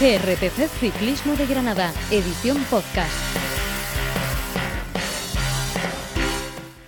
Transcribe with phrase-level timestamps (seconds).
[0.00, 3.12] GRPC Ciclismo de Granada, edición podcast.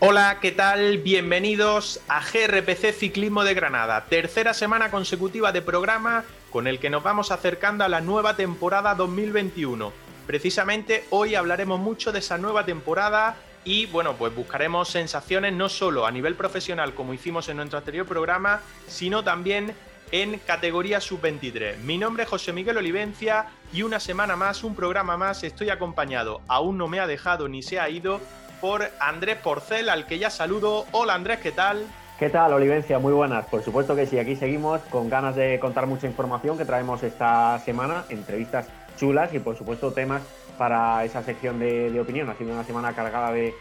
[0.01, 0.97] Hola, ¿qué tal?
[0.97, 7.03] Bienvenidos a GRPC Ciclismo de Granada, tercera semana consecutiva de programa con el que nos
[7.03, 9.93] vamos acercando a la nueva temporada 2021.
[10.27, 16.07] Precisamente hoy hablaremos mucho de esa nueva temporada y bueno, pues buscaremos sensaciones no solo
[16.07, 19.75] a nivel profesional como hicimos en nuestro anterior programa, sino también
[20.13, 21.79] en categoría sub-23.
[21.79, 26.43] Mi nombre es José Miguel Olivencia y una semana más, un programa más, estoy acompañado,
[26.49, 28.21] aún no me ha dejado ni se ha ido,
[28.61, 30.87] por Andrés Porcel, al que ya saludo.
[30.93, 31.85] Hola Andrés, ¿qué tal?
[32.19, 33.01] ¿Qué tal, Olivencia?
[33.01, 33.47] Muy buenas.
[33.47, 37.59] Por supuesto que sí, aquí seguimos con ganas de contar mucha información que traemos esta
[37.61, 40.23] semana, entrevistas chulas y por supuesto temas
[40.59, 42.29] para esa sección de, opinión.
[42.29, 43.55] Ha sido una semana cargada de,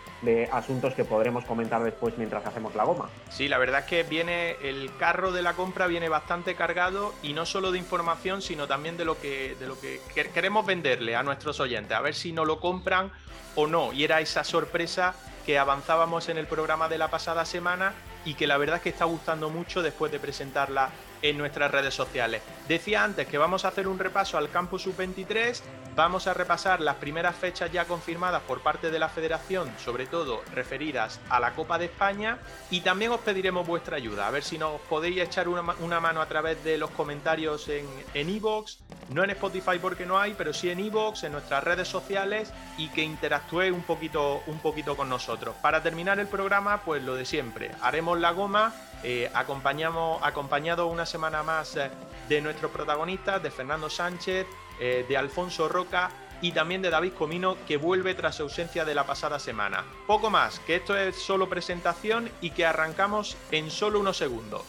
[0.52, 3.10] asuntos que podremos comentar después mientras hacemos la goma.
[3.30, 7.34] Sí, la verdad es que viene el carro de la compra viene bastante cargado y
[7.34, 11.24] no solo de información, sino también de lo que, de lo que queremos venderle a
[11.24, 13.12] nuestros oyentes, a ver si no lo compran
[13.56, 13.94] o no.
[13.94, 15.16] Y era esa sorpresa
[15.46, 17.94] que avanzábamos en el programa de la pasada semana
[18.26, 20.90] y que la verdad es que está gustando mucho después de presentarla
[21.22, 22.42] en nuestras redes sociales.
[22.68, 25.62] Decía antes que vamos a hacer un repaso al Campus Sub-23,
[25.96, 30.42] vamos a repasar las primeras fechas ya confirmadas por parte de la federación, sobre todo
[30.54, 32.40] referidas a la Copa de España,
[32.70, 36.28] y también os pediremos vuestra ayuda, a ver si nos podéis echar una, mano a
[36.28, 40.80] través de los comentarios en Evox, no en Spotify porque no hay, pero sí en
[40.80, 45.56] Evox, en nuestras redes sociales, y que interactuéis un poquito, un poquito con nosotros.
[45.62, 51.06] Para terminar el programa, pues lo de siempre, haremos la goma eh, acompañamos, acompañado una
[51.06, 51.90] semana más eh,
[52.30, 54.46] de nuestros protagonistas, de Fernando Sánchez,
[54.82, 56.10] eh, de Alfonso Roca
[56.42, 59.86] y también de David Comino, que vuelve tras ausencia de la pasada semana.
[60.08, 64.64] Poco más, que esto es solo presentación y que arrancamos en solo unos segundos.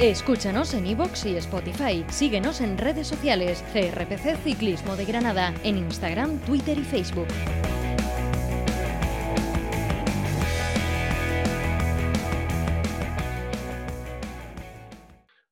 [0.00, 2.04] Escúchanos en iVoox y Spotify.
[2.10, 3.64] Síguenos en redes sociales.
[3.72, 5.54] CRPC Ciclismo de Granada.
[5.64, 7.28] En Instagram, Twitter y Facebook.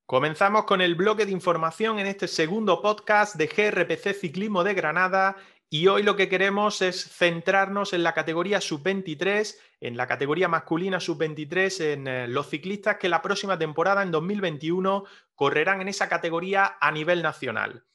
[0.06, 5.34] Comenzamos con el bloque de información en este segundo podcast de GRPC Ciclismo de Granada
[5.70, 11.00] y hoy lo que queremos es centrarnos en la categoría sub-23, en la categoría masculina
[11.00, 15.04] sub-23, en eh, los ciclistas que la próxima temporada, en 2021,
[15.34, 17.86] correrán en esa categoría a nivel nacional.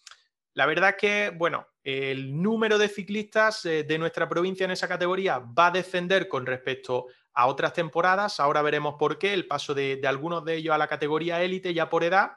[0.56, 4.88] La verdad es que, bueno, el número de ciclistas eh, de nuestra provincia en esa
[4.88, 7.06] categoría va a descender con respecto
[7.40, 8.42] a otras temporadas.
[8.42, 11.90] Ahora veremos por qué, el paso de, algunos de ellos a la categoría élite ya
[11.90, 12.34] por edad.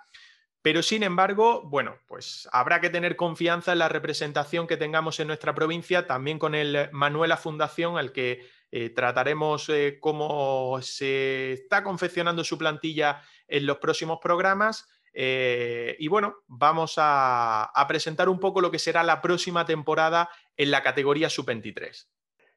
[0.62, 5.26] Pero sin embargo, bueno, pues habrá que tener confianza en la representación que tengamos en
[5.26, 11.82] nuestra provincia, también con el Manuela Fundación, al que eh, trataremos eh, cómo se está
[11.82, 14.88] confeccionando su plantilla en los próximos programas.
[15.12, 20.30] Eh, y bueno, vamos a, a presentar un poco lo que será la próxima temporada
[20.56, 22.06] en la categoría sub-23.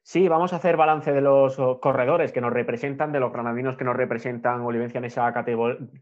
[0.08, 3.76] Sí, vamos a hacer balance de los oh, corredores que nos representan, de los granadinos
[3.76, 5.34] que nos representan Olivencia en esa,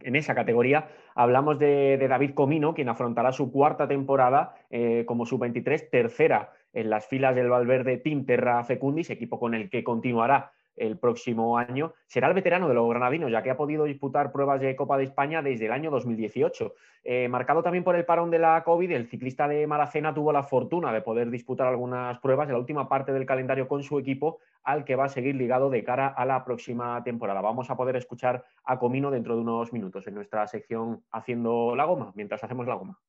[0.01, 0.89] en esa categoría.
[1.15, 7.07] Hablamos de, David Comino, quien afrontará su cuarta temporada eh, como sub-23, tercera en las
[7.07, 12.27] filas del Valverde Team Terra Fecundis, equipo con el que continuará el próximo año, será
[12.27, 15.41] el veterano de los granadinos, ya que ha podido disputar pruebas de Copa de España
[15.41, 16.73] desde el año 2018.
[17.03, 20.43] Eh, marcado también por el parón de la COVID, el ciclista de Maracena tuvo la
[20.43, 24.39] fortuna de poder disputar algunas pruebas en la última parte del calendario con su equipo,
[24.63, 27.41] al que va a seguir ligado de cara a la próxima temporada.
[27.41, 31.85] Vamos a poder escuchar a Comino dentro de unos minutos en nuestra sección Haciendo la
[31.85, 32.99] Goma, mientras hacemos la goma.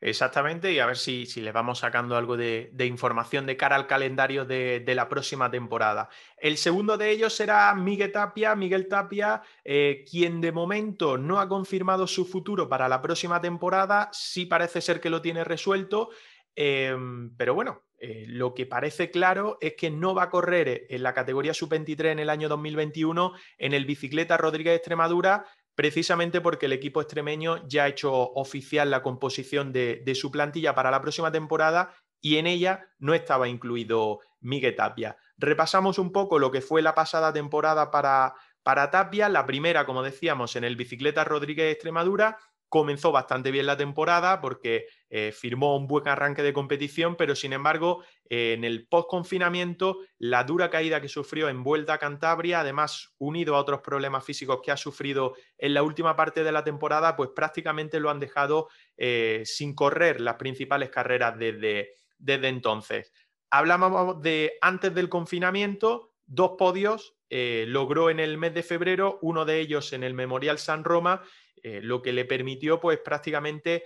[0.00, 3.86] Exactamente, y a ver si, si les vamos sacando algo de, información de cara al
[3.86, 6.08] calendario de, la próxima temporada.
[6.36, 11.48] El segundo de ellos será Miguel Tapia, Miguel Tapia, eh, quien de momento no ha
[11.48, 16.10] confirmado su futuro para la próxima temporada, sí parece ser que lo tiene resuelto,
[16.54, 21.02] em, pero bueno, eh, lo que parece claro es que no va a correr en
[21.02, 26.72] la categoría sub-23 en el año 2021 en el bicicleta Rodríguez Extremadura, precisamente porque el
[26.72, 31.92] equipo extremeño ya ha hecho oficial la composición de, su plantilla para la próxima temporada
[32.20, 35.18] y en ella no estaba incluido Miguel Tapia.
[35.36, 40.02] Repasamos un poco lo que fue la pasada temporada para, para Tapia, la primera, como
[40.02, 42.38] decíamos, en el Bicicleta Rodríguez Extremadura,
[42.68, 47.52] comenzó bastante bien la temporada porque eh, firmó un buen arranque de competición, pero sin
[47.52, 53.14] embargo, eh, en el post-confinamiento, la dura caída que sufrió en Vuelta a Cantabria, además
[53.18, 57.14] unido a otros problemas físicos que ha sufrido en la última parte de la temporada,
[57.16, 63.12] pues prácticamente lo han dejado eh, sin correr las principales carreras desde, desde entonces.
[63.50, 69.58] Hablábamos de antes del confinamiento, dos podios logró en el mes de febrero, uno de
[69.58, 71.22] ellos en el Memorial San Roma,
[71.62, 73.84] lo que le permitió pues prácticamente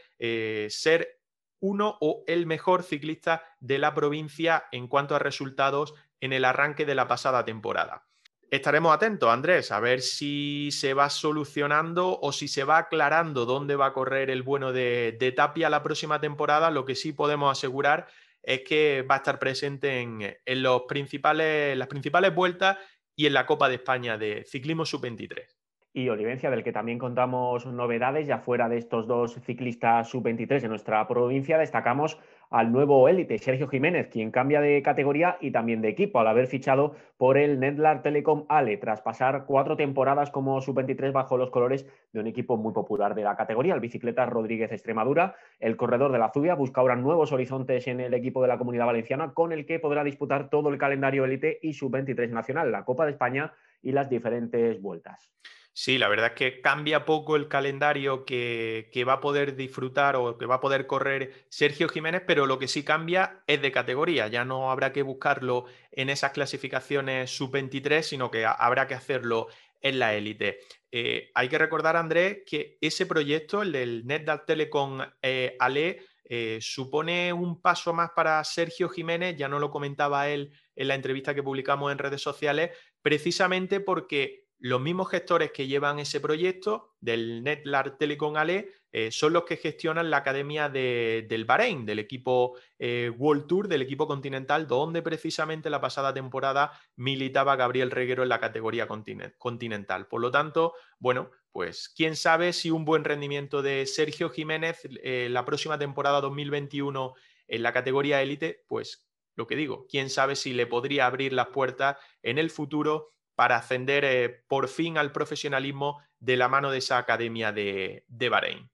[0.68, 1.20] ser
[1.60, 6.86] uno o el mejor ciclista de la provincia en cuanto a resultados en el arranque
[6.86, 8.06] de la pasada temporada.
[8.50, 13.76] Estaremos atentos, Andrés, a ver si se va solucionando o si se va aclarando dónde
[13.76, 16.70] va a correr el bueno de, Tapia la próxima temporada.
[16.70, 18.08] Lo que sí podemos asegurar
[18.42, 22.78] es que va a estar presente en, los principales, las principales vueltas
[23.14, 25.59] y en la Copa de España de Ciclismo Sub-23
[25.92, 28.26] y Olivencia, del que también contamos novedades.
[28.26, 32.18] Ya fuera de estos dos ciclistas sub-23 de nuestra provincia, destacamos
[32.50, 36.48] al nuevo élite, Sergio Jiménez, quien cambia de categoría y también de equipo al haber
[36.48, 41.86] fichado por el Netlar Telecom Ale, tras pasar cuatro temporadas como sub-23 bajo los colores
[42.12, 45.36] de un equipo muy popular de la categoría, el Bicicleta Rodríguez Extremadura.
[45.60, 48.86] El corredor de la Zubia busca ahora nuevos horizontes en el equipo de la Comunidad
[48.86, 53.04] Valenciana, con el que podrá disputar todo el calendario élite y sub-23 nacional, la Copa
[53.04, 55.32] de España y las diferentes vueltas.
[55.72, 60.36] Sí, la verdad es que cambia poco el calendario que, va a poder disfrutar o
[60.36, 64.26] que va a poder correr Sergio Jiménez, pero lo que sí cambia es de categoría.
[64.28, 69.46] Ya no habrá que buscarlo en esas clasificaciones sub-23, sino que habrá que hacerlo
[69.80, 70.58] en la élite.
[70.90, 76.58] Eh, hay que recordar, Andrés, que ese proyecto, el del NetDat Telecom eh, Ale, eh,
[76.60, 81.34] supone un paso más para Sergio Jiménez, ya no lo comentaba él en la entrevista
[81.34, 82.70] que publicamos en redes sociales,
[83.02, 89.32] precisamente porque los mismos gestores que llevan ese proyecto del NetLar Telecom Ale eh, son
[89.32, 94.66] los que gestionan la academia del Bahrein, del equipo eh, World Tour, del equipo continental,
[94.66, 100.08] donde precisamente la pasada temporada militaba Gabriel Reguero en la categoría continental.
[100.08, 105.28] Por lo tanto, bueno, pues quién sabe si un buen rendimiento de Sergio Jiménez eh,
[105.30, 107.14] la próxima temporada 2021
[107.48, 111.48] en la categoría élite, pues lo que digo, quién sabe si le podría abrir las
[111.48, 113.10] puertas en el futuro
[113.40, 118.68] para ascender eh, por fin al profesionalismo de la mano de esa academia de, Bahrein.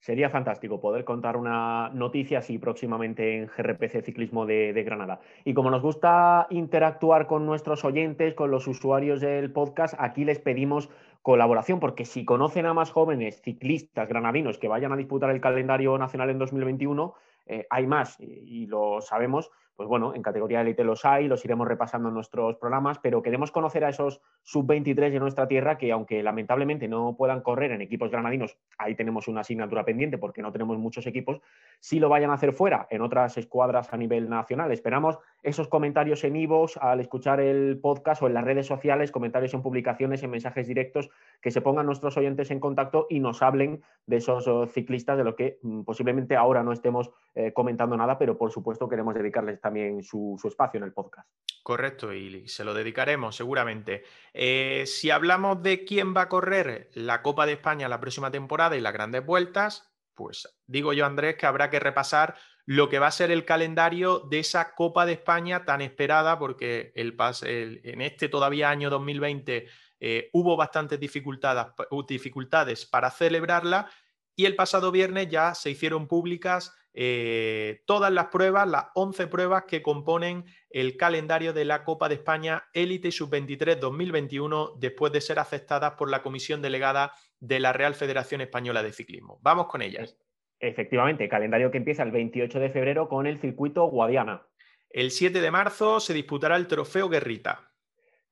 [0.00, 5.20] Sería fantástico poder contar una noticia así próximamente en GRPC Ciclismo de, Granada.
[5.44, 10.40] Y como nos gusta interactuar con nuestros oyentes, con los usuarios del podcast, aquí les
[10.40, 10.90] pedimos
[11.22, 15.96] colaboración, porque si conocen a más jóvenes ciclistas granadinos que vayan a disputar el calendario
[15.98, 17.14] nacional en 2021,
[17.46, 21.66] eh, hay más y, lo sabemos, pues bueno, en categoría élite los hay, los iremos
[21.66, 26.22] repasando en nuestros programas, pero queremos conocer a esos sub-23 de nuestra tierra que, aunque
[26.22, 30.76] lamentablemente no puedan correr en equipos granadinos, ahí tenemos una asignatura pendiente porque no tenemos
[30.76, 31.40] muchos equipos,
[31.78, 34.70] si lo vayan a hacer fuera, en otras escuadras a nivel nacional.
[34.70, 39.54] Esperamos esos comentarios en IVOS al escuchar el podcast o en las redes sociales, comentarios
[39.54, 41.08] en publicaciones, en mensajes directos,
[41.40, 45.24] que se pongan nuestros oyentes en contacto y nos hablen de esos oh, ciclistas de
[45.24, 49.58] lo que mm, posiblemente ahora no estemos eh, comentando nada, pero por supuesto queremos dedicarles
[49.70, 51.28] también su, espacio en el podcast.
[51.62, 54.02] Correcto, y se lo dedicaremos seguramente.
[54.34, 58.76] Eh, si hablamos de quién va a correr la Copa de España la próxima temporada
[58.76, 62.34] y las grandes vueltas, pues digo yo, Andrés, que habrá que repasar
[62.66, 66.92] lo que va a ser el calendario de esa Copa de España tan esperada, porque
[66.96, 69.68] el, en este todavía año 2020
[70.00, 73.88] eh, hubo bastantes dificultades para celebrarla
[74.34, 79.64] y el pasado viernes ya se hicieron públicas eh, todas las pruebas, las 11 pruebas
[79.64, 85.38] que componen el calendario de la Copa de España Élite Sub-23 2021 después de ser
[85.38, 89.38] aceptadas por la Comisión Delegada de la Real Federación Española de Ciclismo.
[89.42, 90.16] Vamos con ellas.
[90.58, 94.46] Efectivamente, calendario que empieza el 28 de febrero con el circuito Guadiana.
[94.90, 97.72] El 7 de marzo se disputará el Trofeo Guerrita.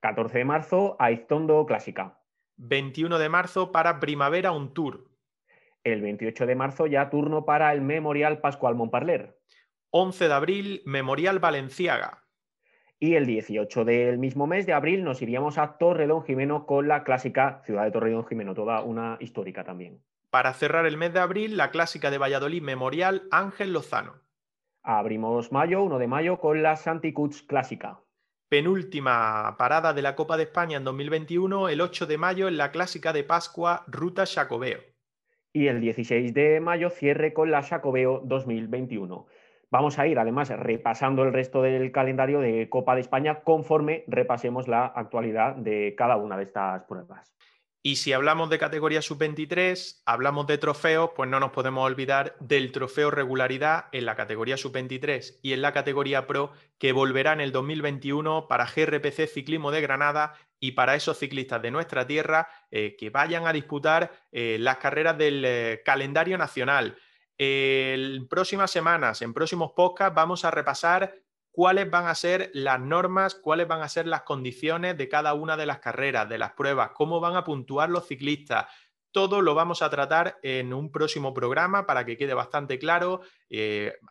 [0.00, 2.20] 14 de marzo, Aiztondo Clásica.
[2.56, 5.07] 21 de marzo para Primavera Un Tour.
[5.92, 9.38] El 28 de marzo ya turno para el Memorial Pascual Montparler.
[9.90, 12.24] 11 de abril, Memorial Valenciaga.
[12.98, 17.04] Y el 18 del mismo mes de abril nos iríamos a Torredón Jimeno con la
[17.04, 20.04] clásica Ciudad de Torredón Jimeno, toda una histórica también.
[20.30, 24.20] Para cerrar el mes de abril, la clásica de Valladolid Memorial Ángel Lozano.
[24.82, 28.00] Abrimos mayo, 1 de mayo, con la Santicuts Clásica.
[28.50, 32.72] Penúltima parada de la Copa de España en 2021, el 8 de mayo en la
[32.72, 34.97] clásica de Pascua Ruta Chacobeo
[35.52, 39.26] y el 16 de mayo cierre con la Sacobeo 2021.
[39.70, 44.66] Vamos a ir además repasando el resto del calendario de Copa de España conforme repasemos
[44.66, 47.34] la actualidad de cada una de estas pruebas.
[47.82, 52.72] Y si hablamos de categoría sub-23, hablamos de trofeos, pues no nos podemos olvidar del
[52.72, 57.52] trofeo regularidad en la categoría sub-23 y en la categoría pro que volverá en el
[57.52, 63.10] 2021 para GRPC Ciclismo de Granada y para esos ciclistas de nuestra tierra eh, que
[63.10, 66.96] vayan a disputar eh, las carreras del eh, calendario nacional.
[67.36, 71.14] En próximas semanas, en próximos podcasts, vamos a repasar
[71.52, 75.56] cuáles van a ser las normas, cuáles van a ser las condiciones de cada una
[75.56, 78.66] de las carreras, de las pruebas, cómo van a puntuar los ciclistas.
[79.12, 83.22] Todo lo vamos a tratar en un próximo programa para que quede bastante claro.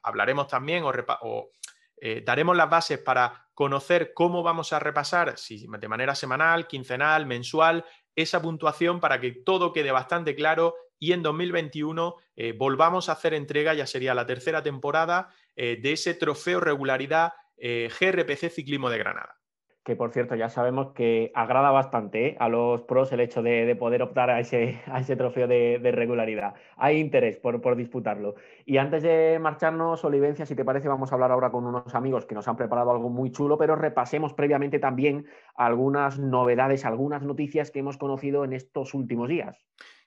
[0.03, 1.51] Hablaremos también o,
[1.99, 7.25] eh, daremos las bases para conocer cómo vamos a repasar, si de manera semanal, quincenal,
[7.25, 7.85] mensual,
[8.15, 13.33] esa puntuación para que todo quede bastante claro y en 2021 eh, volvamos a hacer
[13.33, 19.36] entrega, ya sería la tercera temporada, de ese trofeo regularidad GRPC Ciclismo de Granada
[19.87, 22.37] que por cierto ya sabemos que agrada bastante ¿eh?
[22.41, 26.55] a los pros el hecho de, poder optar a ese, a ese trofeo de, regularidad.
[26.75, 28.35] Hay interés por, por, disputarlo.
[28.65, 32.25] Y antes de marcharnos, Olivencia, si te parece, vamos a hablar ahora con unos amigos
[32.25, 35.25] que nos han preparado algo muy chulo, pero repasemos previamente también
[35.55, 39.55] algunas novedades, algunas noticias que hemos conocido en estos últimos días.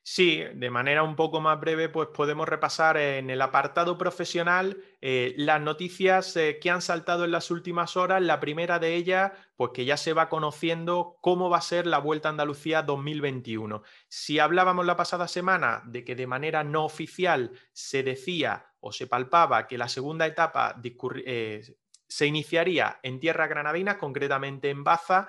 [0.02, 5.34] Sí, de manera un poco más breve, pues podemos repasar en el apartado profesional eh,
[5.36, 8.22] las noticias eh, que han saltado en las últimas horas.
[8.22, 11.98] La primera de ellas, pues que ya se va conociendo cómo va a ser la
[11.98, 13.82] Vuelta a Andalucía 2021.
[14.08, 19.06] Si hablábamos la pasada semana de que de manera no oficial se decía o se
[19.06, 20.80] palpaba que la segunda etapa
[21.26, 21.62] eh,
[22.08, 25.28] se iniciaría en tierra granadina, concretamente en Baza,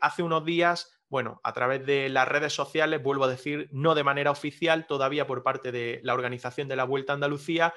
[0.00, 4.02] hace unos días bueno, a través de las redes sociales, vuelvo a decir, no de
[4.02, 7.72] manera oficial todavía por parte de la organización de la Vuelta a Andalucía,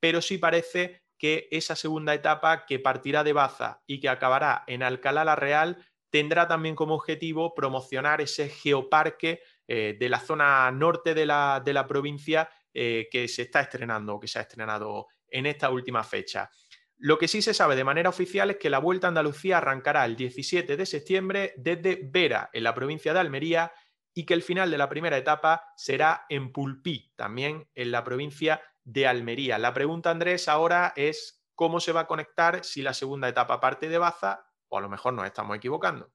[0.00, 4.82] pero sí parece que esa segunda etapa que partirá de Baza y que acabará en
[4.82, 11.14] Alcalá la Real tendrá también como objetivo promocionar ese geoparque eh, de la zona norte
[11.14, 16.02] de la, provincia eh, que se está estrenando que se ha estrenado en esta última
[16.02, 16.50] fecha.
[17.02, 20.04] Lo que sí se sabe de manera oficial es que la Vuelta a Andalucía arrancará
[20.04, 23.72] el 17 de septiembre desde Vera, en la provincia de Almería,
[24.12, 28.60] y que el final de la primera etapa será en Pulpí, también en la provincia
[28.84, 29.56] de Almería.
[29.56, 33.88] La pregunta, Andrés, ahora es cómo se va a conectar si la segunda etapa parte
[33.88, 36.12] de Baza, o a lo mejor nos estamos equivocando.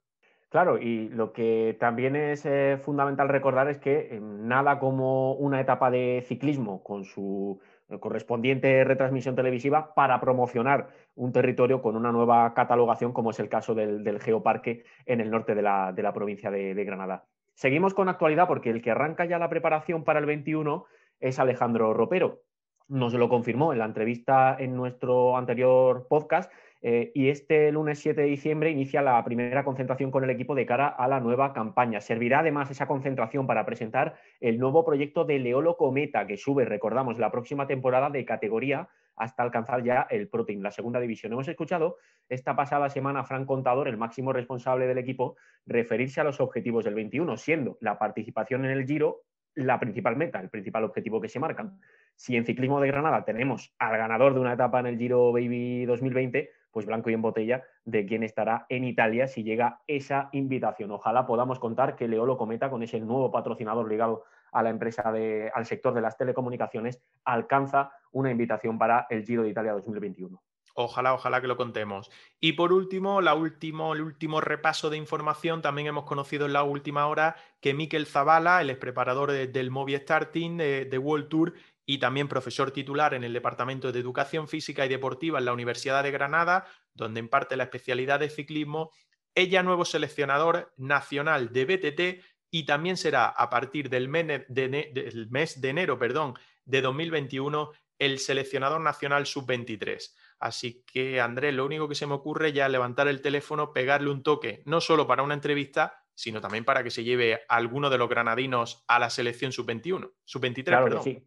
[0.56, 5.60] Claro, y lo que también es eh, fundamental recordar es que eh, nada como una
[5.60, 7.60] etapa de ciclismo con su
[8.00, 13.76] correspondiente retransmisión televisiva para promocionar un territorio con una nueva catalogación, como es el caso
[13.76, 17.26] del, Geoparque en el norte de la, provincia de, Granada.
[17.54, 20.86] Seguimos con actualidad porque el que arranca ya la preparación para el 21
[21.20, 22.44] es Alejandro Ropero.
[22.88, 26.50] Nos lo confirmó en la entrevista en nuestro anterior podcast
[26.88, 30.68] eh, y este lunes 7 de diciembre inicia la primera concentración con el equipo de
[30.68, 32.00] cara a la nueva campaña.
[32.00, 37.18] Servirá además esa concentración para presentar el nuevo proyecto de Leolo Cometa, que sube, recordamos,
[37.18, 41.34] la próxima temporada de categoría hasta alcanzar ya el Pro la segunda división.
[41.34, 41.98] Hemos escuchado
[42.30, 46.86] esta pasada semana a Fran Contador, el máximo responsable del equipo, referirse a los objetivos
[46.86, 49.24] del 21, siendo la participación en el Giro
[49.56, 51.80] la principal meta, el principal objetivo que se marcan.
[52.16, 55.86] Si en ciclismo de Granada tenemos al ganador de una etapa en el Giro Baby
[55.86, 60.92] 2020, pues blanco y en botella de quién estará en Italia si llega esa invitación.
[60.92, 65.50] Ojalá podamos contar que Leolo Cometa, con ese nuevo patrocinador ligado a la empresa de,
[65.56, 70.38] al sector de las telecomunicaciones, alcanza una invitación para el Giro de Italia 2021.
[70.74, 72.12] Ojalá, ojalá que lo contemos.
[72.42, 76.64] Y por último, la último, el último repaso de información, también hemos conocido en la
[76.64, 81.54] última hora que Miquel Zavala, el ex preparador del Movistar Team de, de World Tour,
[81.86, 86.04] y también profesor titular en el Departamento de Educación Física y Deportiva en la Universidad
[86.04, 88.92] de Granada, donde imparte la especialidad de ciclismo.
[89.36, 96.00] Ella nuevo seleccionador nacional de BTT y también será a partir del mes de, enero
[96.00, 100.14] perdón, de 2021 el seleccionador nacional sub-23.
[100.40, 104.10] Así que, Andrés, lo único que se me ocurre ya es levantar el teléfono, pegarle
[104.10, 107.90] un toque, no solo para una entrevista, sino también para que se lleve a alguno
[107.90, 111.26] de los granadinos a la selección sub-21, sub-23, claro sí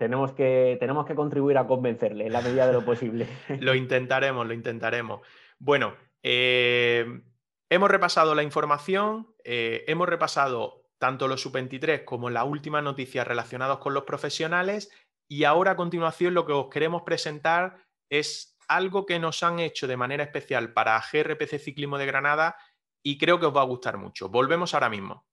[0.00, 3.28] tenemos que, tenemos que contribuir a convencerle en la medida de lo posible.
[3.60, 5.20] lo intentaremos, lo intentaremos.
[5.58, 7.20] Bueno, eh,
[7.68, 13.76] hemos repasado la información, eh, hemos repasado tanto los sub-23 como las últimas noticias relacionadas
[13.76, 14.90] con los profesionales
[15.28, 17.76] y ahora a continuación lo que os queremos presentar
[18.08, 22.56] es algo que nos han hecho de manera especial para GRPC Ciclismo de Granada
[23.04, 24.30] y creo que os va a gustar mucho.
[24.30, 25.26] Volvemos ahora mismo.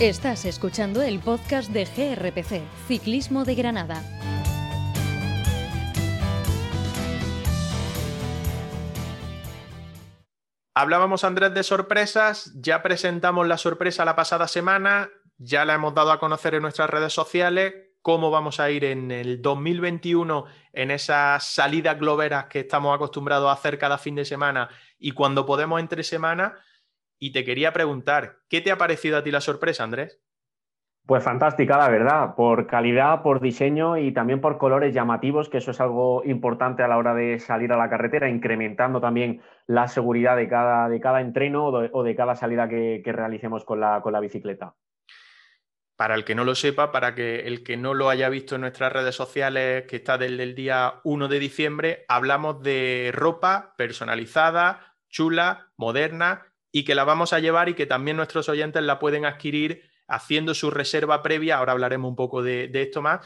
[0.00, 4.00] Estás escuchando el podcast de GRPC, Ciclismo de Granada.
[10.72, 16.12] Hablábamos, Andrés, de sorpresas, ya presentamos la sorpresa la pasada semana, ya la hemos dado
[16.12, 21.42] a conocer en nuestras redes sociales, cómo vamos a ir en el 2021 en esas
[21.42, 26.04] salidas globeras que estamos acostumbrados a hacer cada fin de semana y cuando podemos entre
[26.04, 26.54] semana.
[27.18, 30.20] Y te quería preguntar, ¿qué te ha parecido a ti la sorpresa, Andrés?
[31.08, 35.70] Pues fantástica, la verdad, por calidad, por diseño y también por colores llamativos, que eso
[35.70, 40.36] es algo importante a la hora de salir a la carretera, incrementando también la seguridad
[40.36, 44.20] de cada, de cada entreno o de, cada salida que, realicemos con la, con la
[44.20, 44.74] bicicleta.
[45.96, 48.60] Para el que no lo sepa, para que el que no lo haya visto en
[48.60, 54.94] nuestras redes sociales, que está desde el día 1 de diciembre, hablamos de ropa personalizada,
[55.08, 59.24] chula, moderna y que la vamos a llevar y que también nuestros oyentes la pueden
[59.24, 63.20] adquirir haciendo su reserva previa, ahora hablaremos un poco de, esto más,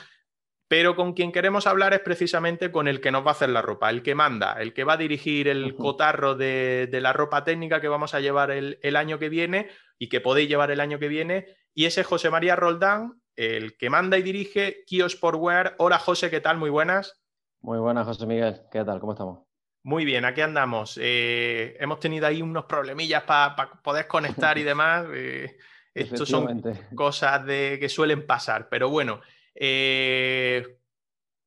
[0.68, 3.62] pero con quien queremos hablar es precisamente con el que nos va a hacer la
[3.62, 7.80] ropa, el que manda, el que va a dirigir el cotarro de, la ropa técnica
[7.80, 9.68] que vamos a llevar el, año que viene
[9.98, 13.76] y que podéis llevar el año que viene, y ese es José María Roldán, el
[13.76, 15.74] que manda y dirige Kio Sportwear.
[15.78, 16.58] Hola José, ¿qué tal?
[16.58, 17.22] Muy buenas.
[17.60, 18.60] Muy buenas, José Miguel.
[18.70, 19.00] ¿Qué tal?
[19.00, 19.51] ¿Cómo estamos?
[19.84, 20.98] Muy bien, aquí andamos.
[21.00, 25.06] Eh, hemos tenido ahí unos problemillas para poder conectar y demás.
[25.12, 25.56] Eh,
[25.94, 26.62] estas son
[26.94, 29.20] cosas de, que suelen pasar, pero bueno,
[29.54, 30.78] eh,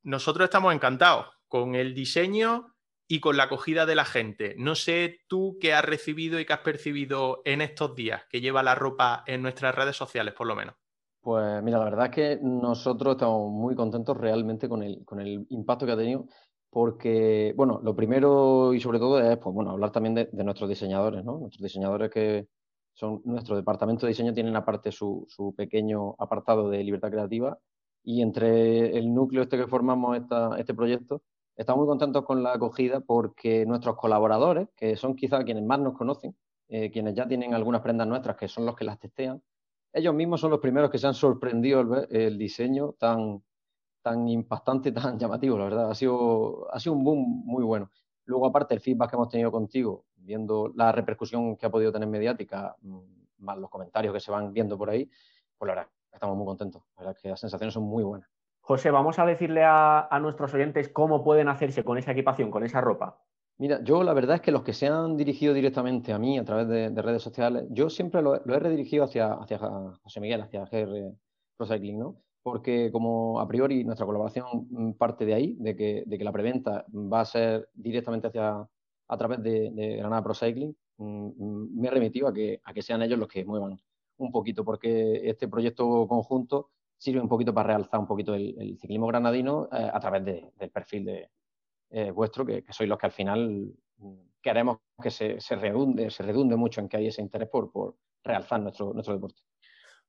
[0.04, 2.74] nosotros estamos encantados con el diseño
[3.08, 4.54] y con la acogida de la gente.
[4.58, 8.62] No sé tú qué has recibido y qué has percibido en estos días que lleva
[8.62, 10.74] la ropa en nuestras redes sociales, por lo menos.
[11.20, 15.44] Pues mira, la verdad es que nosotros estamos muy contentos realmente con el, con el
[15.50, 16.26] impacto que ha tenido,
[16.76, 21.24] porque, bueno, lo primero y sobre todo es, pues bueno, hablar también de, nuestros diseñadores,
[21.24, 21.38] ¿no?
[21.38, 22.48] Nuestros diseñadores que,
[22.92, 27.58] son nuestro departamento de diseño tienen aparte su, su pequeño apartado de libertad creativa
[28.02, 31.22] y entre el núcleo este que formamos esta, este proyecto,
[31.56, 35.96] estamos muy contentos con la acogida porque nuestros colaboradores, que son quizás quienes más nos
[35.96, 36.36] conocen,
[36.68, 39.42] eh, quienes ya tienen algunas prendas nuestras, que son los que las testean,
[39.94, 43.42] ellos mismos son los primeros que se han sorprendido ver el diseño tan,
[44.06, 45.90] tan impactante, tan llamativo, la verdad.
[45.90, 47.90] Ha sido, ha sido un boom muy bueno.
[48.24, 52.08] Luego, aparte, el feedback que hemos tenido contigo, viendo la repercusión que ha podido tener
[52.08, 52.98] mediática, mm,
[53.38, 55.10] más los comentarios que se van viendo por ahí,
[55.58, 56.84] pues la verdad, estamos muy contentos.
[56.96, 58.30] La verdad que las sensaciones son muy buenas.
[58.60, 62.80] José, vamos a decirle a, nuestros oyentes cómo pueden hacerse con esa equipación, con esa
[62.80, 63.20] ropa.
[63.58, 66.44] Mira, yo la verdad es que los que se han dirigido directamente a mí a
[66.44, 71.12] través de, redes sociales, yo siempre lo, he redirigido hacia, hacia José Miguel, hacia GR
[71.56, 72.16] Pro Cycling, ¿no?
[72.46, 76.86] Porque como a priori nuestra colaboración mm, parte de ahí, de que, que la preventa
[76.94, 78.58] va a ser directamente hacia,
[79.08, 83.02] a través de, Granada Pro Cycling, mm, mm, me he remitido a que, que sean
[83.02, 83.76] ellos los que muevan
[84.18, 89.08] un poquito, porque este proyecto conjunto sirve un poquito para realzar un poquito el, ciclismo
[89.08, 91.30] granadino eh, a través del perfil de
[91.90, 93.74] eh, vuestro, que, sois los que al final
[94.40, 98.60] queremos que se, se, redunde, se redunde mucho en que hay ese interés por, realzar
[98.60, 99.42] nuestro deporte.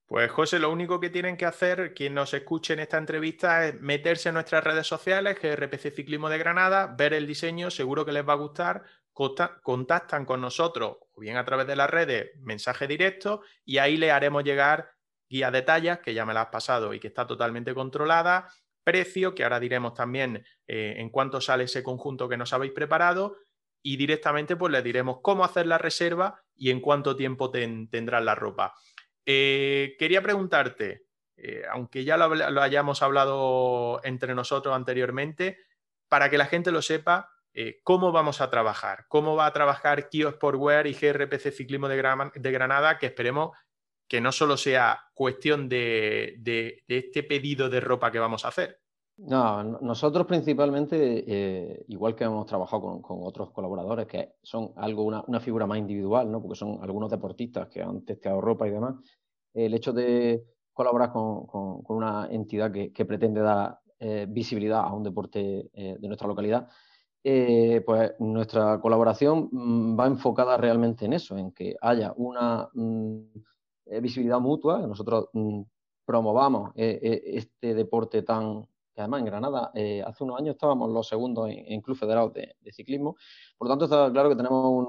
[0.08, 3.82] Pues José, lo único que tienen que hacer, quien nos escuche en esta entrevista, es
[3.82, 8.06] meterse en nuestras redes sociales, que es RPC Ciclismo de Granada, ver el diseño, seguro
[8.06, 12.32] que les va a gustar, contactan con nosotros, o bien a través de las redes,
[12.40, 14.92] mensaje directo, y ahí le haremos llegar
[15.28, 18.48] guía de tallas, que ya me la has pasado y que está totalmente controlada,
[18.86, 23.36] precio, que ahora diremos también eh, en cuánto sale ese conjunto que nos habéis preparado,
[23.82, 28.36] y directamente pues les diremos cómo hacer la reserva y en cuánto tiempo tendrán la
[28.36, 28.74] ropa.
[29.30, 31.04] Eh, quería preguntarte,
[31.36, 35.60] eh, aunque ya lo, hayamos hablado entre nosotros anteriormente,
[36.08, 40.08] para que la gente lo sepa, eh, cómo vamos a trabajar, cómo va a trabajar
[40.08, 41.98] Kio Sportwear y GRPC Ciclismo de,
[42.52, 43.58] Granada, que esperemos
[44.08, 46.40] que no solo sea cuestión de,
[46.88, 48.80] este pedido de ropa que vamos a hacer.
[49.18, 55.40] No, nosotros principalmente, igual que hemos trabajado con, otros colaboradores que son algo, una, una,
[55.40, 56.40] figura más individual, ¿no?
[56.40, 58.96] porque son algunos deportistas que han testeado ropa y demás,
[59.56, 60.46] el hecho de
[60.78, 66.28] colaborar con, una entidad que, pretende dar eh, visibilidad a un deporte eh, de nuestra
[66.28, 66.68] localidad,
[67.24, 73.22] eh, pues nuestra colaboración mm, va enfocada realmente en eso, en que haya una mm,
[74.02, 75.62] visibilidad mutua, que nosotros mm,
[76.06, 79.72] promovamos este deporte tan, que además en Granada
[80.08, 83.16] hace unos años estábamos los segundos en, Club Federado de, Ciclismo,
[83.56, 84.88] por lo tanto está claro que tenemos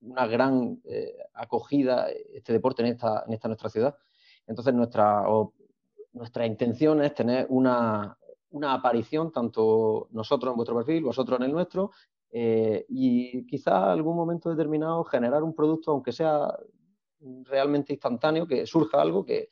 [0.00, 0.80] una gran
[1.32, 3.96] acogida este deporte en esta, en esta nuestra ciudad.
[4.46, 5.24] Entonces, nuestra,
[6.12, 8.16] nuestra intención es tener una,
[8.50, 11.90] una, aparición, tanto nosotros en vuestro perfil, vosotros en el nuestro,
[12.30, 16.56] eh, y quizá algún momento determinado generar un producto, aunque sea
[17.46, 19.48] realmente instantáneo, que surja algo que,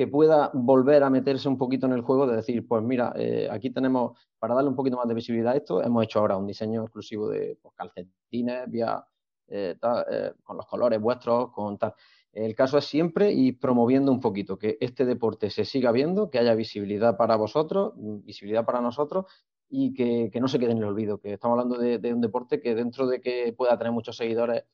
[0.00, 3.46] que pueda volver a meterse un poquito en el juego de decir, pues mira, eh,
[3.50, 6.46] aquí tenemos, para darle un poquito más de visibilidad a esto, hemos hecho ahora un
[6.46, 9.04] diseño exclusivo de pues, calcetines, vía
[9.48, 9.76] eh,
[10.10, 11.92] eh, con los colores vuestros, con tal.
[12.32, 16.38] El caso es siempre y promoviendo un poquito que este deporte se siga viendo, que
[16.38, 19.26] haya visibilidad para vosotros, mm, visibilidad para nosotros
[19.68, 22.74] y que, no se quede en el olvido, que estamos hablando de, un deporte que
[22.74, 24.64] dentro de que pueda tener muchos seguidores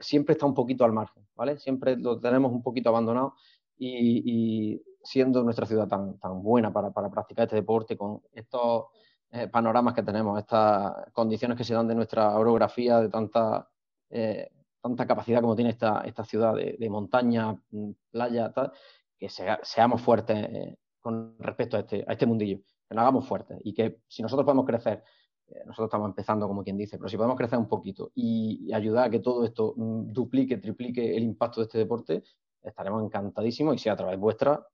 [0.00, 1.58] siempre está un poquito al margen, ¿vale?
[1.58, 3.34] Siempre lo tenemos un poquito abandonado
[3.78, 8.86] y, siendo nuestra ciudad tan, tan buena para, practicar este deporte, con estos
[9.30, 13.68] eh, panoramas que tenemos, estas condiciones que se dan de nuestra orografía, de tanta,
[14.08, 18.72] eh, tanta capacidad como tiene esta, esta ciudad de, montaña, mm, playa, tal,
[19.18, 22.58] que seamos fuertes con respecto a este, a este mundillo,
[22.88, 23.58] que nos hagamos fuertes.
[23.62, 25.04] Y que si nosotros podemos crecer
[25.48, 29.08] eh, nosotros estamos empezando, como quien dice, pero si podemos crecer un poquito y, ayudar
[29.08, 32.22] a que todo esto mm, duplique, triplique el impacto de este deporte,
[32.64, 34.66] estaremos encantadísimos y si a través vuestra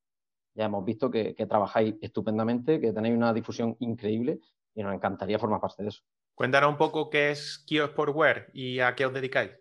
[0.55, 4.40] ya hemos visto que, trabajáis estupendamente, que tenéis una difusión increíble
[4.74, 6.03] y nos encantaría formar parte de eso.
[6.35, 9.53] Cuéntanos un poco qué es Kio Sportwear y a qué os dedicáis.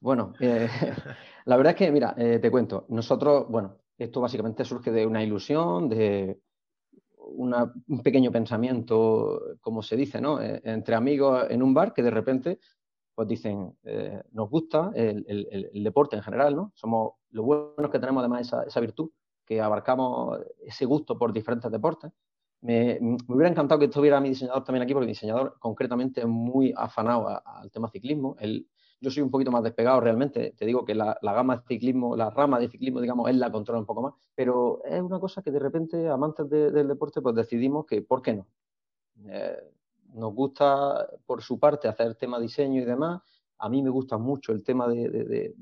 [0.00, 0.68] bueno, eh,
[1.44, 5.22] la verdad es que, mira, eh, te cuento, nosotros, bueno, esto básicamente surge de una
[5.22, 6.40] ilusión, de,
[7.16, 10.40] un pequeño pensamiento, como se dice, ¿no?
[10.40, 12.58] Eh, entre amigos en un bar que de repente
[13.18, 16.70] pues dicen, eh, nos gusta el, deporte en general, ¿no?
[16.76, 19.10] Somos, lo bueno que tenemos además esa, esa virtud,
[19.44, 22.12] que abarcamos ese gusto por diferentes deportes.
[22.60, 26.72] Me, hubiera encantado que estuviera mi diseñador también aquí, porque mi diseñador concretamente es muy
[26.76, 28.36] afanado al tema ciclismo.
[28.38, 28.68] Él
[29.00, 30.54] yo soy un poquito más despegado realmente.
[30.56, 33.80] Te digo que la, gama de ciclismo, la rama de ciclismo, digamos, él la controla
[33.80, 34.14] un poco más.
[34.36, 38.34] Pero es una cosa que de repente, amantes del deporte, pues decidimos que, ¿por qué
[38.34, 38.46] no?
[39.26, 39.58] Eh,
[40.14, 43.22] nos gusta, por su parte, hacer tema diseño y demás.
[43.58, 45.54] A mí me gusta mucho el tema de,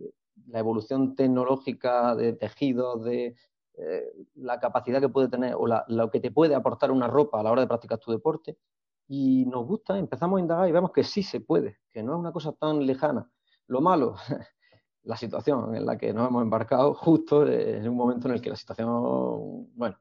[0.48, 3.34] la evolución tecnológica de tejidos, de
[3.78, 7.42] eh, la capacidad que puede tener o lo que te puede aportar una ropa a
[7.42, 8.56] la hora de practicar tu deporte
[9.08, 12.18] y nos gusta, empezamos a indagar y vemos que sí se puede, que no es
[12.18, 13.30] una cosa tan lejana.
[13.68, 14.16] Lo malo,
[15.04, 18.50] la situación en la que nos hemos embarcado justo en un momento en el que
[18.50, 19.96] la situación, bueno,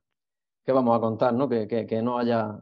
[0.63, 1.33] ¿qué vamos a contar?
[1.33, 1.47] No?
[1.47, 2.59] Que, que, no haya,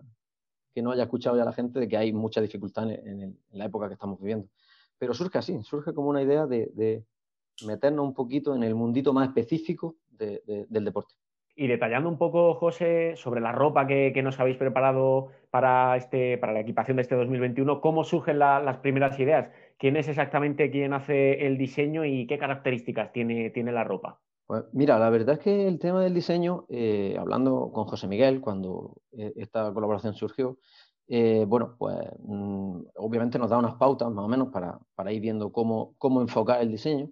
[0.74, 3.88] que no haya escuchado ya la gente de que hay mucha dificultad en, la época
[3.88, 4.48] que estamos viviendo.
[4.98, 7.04] Pero surge así, surge como una idea de,
[7.66, 11.14] meternos un poquito en el mundito más específico del deporte.
[11.56, 16.52] Y detallando un poco, José, sobre la ropa que, nos habéis preparado para, este, para
[16.52, 19.52] la equipación de este 2021, ¿cómo surgen las primeras ideas?
[19.78, 24.20] ¿Quién es exactamente quien hace el diseño y qué características tiene, tiene la ropa?
[24.46, 28.42] Pues mira, la verdad es que el tema del diseño, eh, hablando con José Miguel
[28.42, 30.58] cuando eh, esta colaboración surgió,
[31.08, 35.22] eh, bueno, pues mm, obviamente nos da unas pautas más o menos para, para ir
[35.22, 37.10] viendo cómo, cómo, enfocar el diseño.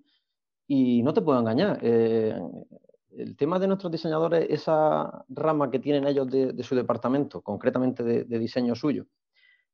[0.68, 6.30] Y no te puedo engañar, el tema de nuestros diseñadores, esa rama que tienen ellos
[6.30, 9.06] de, su departamento, concretamente de, diseño suyo,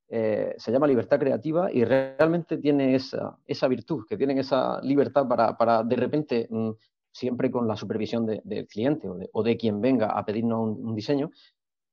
[0.10, 5.96] se llama libertad creativa y realmente tiene esa, virtud, que tienen esa libertad para, de
[5.96, 6.72] repente, mm,
[7.17, 11.32] siempre con la supervisión del cliente o de, quien venga a pedirnos un, diseño,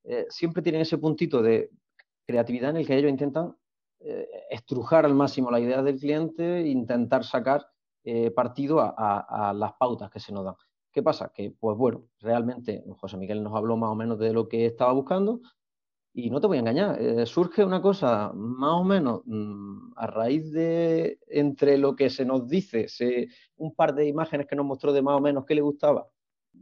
[0.05, 1.71] eh, siempre tienen ese puntito de
[2.27, 3.57] creatividad en el que ellos intentan
[4.01, 7.67] eh, estrujar al máximo la idea del cliente e intentar sacar
[8.35, 10.57] partido a las pautas que se nos dan.
[10.93, 11.33] ¿Qué pasa?
[11.35, 14.93] Que, pues bueno, realmente José Miguel nos habló más o menos de lo que estaba
[14.93, 15.41] buscando
[16.17, 20.07] y no te voy a engañar, eh, surge una cosa más o menos mm, a
[20.07, 22.87] raíz de entre lo que se nos dice,
[23.57, 26.07] un par de imágenes que nos mostró de más o menos qué le gustaba.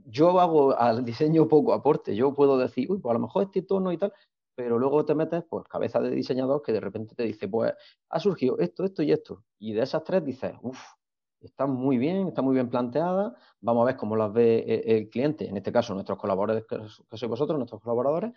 [0.06, 3.60] Yo hago al diseño poco aporte, yo puedo decir, uy, pues a lo mejor este
[3.62, 4.14] tono y tal,
[4.54, 7.74] pero luego te metes, pues, cabeza de diseñador que de repente te dice, pues,
[8.08, 9.44] ha surgido esto, esto y esto.
[9.58, 10.80] Y de esas tres dices, uff,
[11.40, 13.34] está muy bien, está muy bien planteada.
[13.60, 16.76] Vamos a ver cómo las ve eh, el cliente, en este caso nuestros colaboradores, que
[17.16, 18.32] sois vosotros, nuestros colaboradores.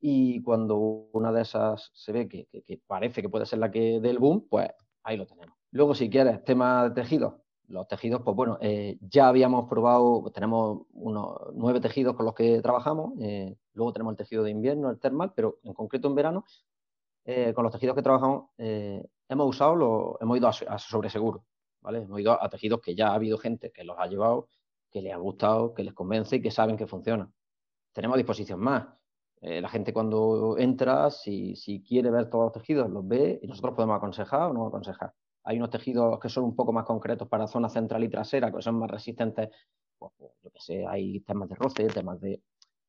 [0.00, 0.76] Y cuando
[1.12, 2.46] una de esas se ve que,
[2.86, 4.68] parece que puede ser la que del boom, pues
[5.02, 5.56] ahí lo tenemos.
[5.70, 7.34] Luego, si quieres, tema de tejidos.
[7.68, 12.60] Los tejidos, pues bueno, eh, ya habíamos probado, tenemos unos nueve tejidos con los que
[12.60, 13.12] trabajamos.
[13.20, 16.44] Eh, luego tenemos el tejido de invierno, el termal, pero en concreto en verano,
[17.54, 21.44] con los tejidos que trabajamos, hemos usado, los, hemos ido a, a sobreseguro.
[21.86, 24.48] Hemos ido a tejidos que ya ha habido gente que los ha llevado,
[24.90, 27.32] que les ha gustado, que les convence y que saben que funcionan.
[27.92, 28.86] Tenemos a disposición más.
[29.46, 33.74] Eh, la gente cuando entra, si, quiere ver todos los tejidos, los ve y nosotros
[33.74, 35.12] podemos aconsejar o no aconsejar.
[35.42, 38.62] Hay unos tejidos que son un poco más concretos para zona central y trasera, que
[38.62, 39.50] son más resistentes,
[39.98, 42.42] pues, pues yo que sé, hay temas de roce, temas de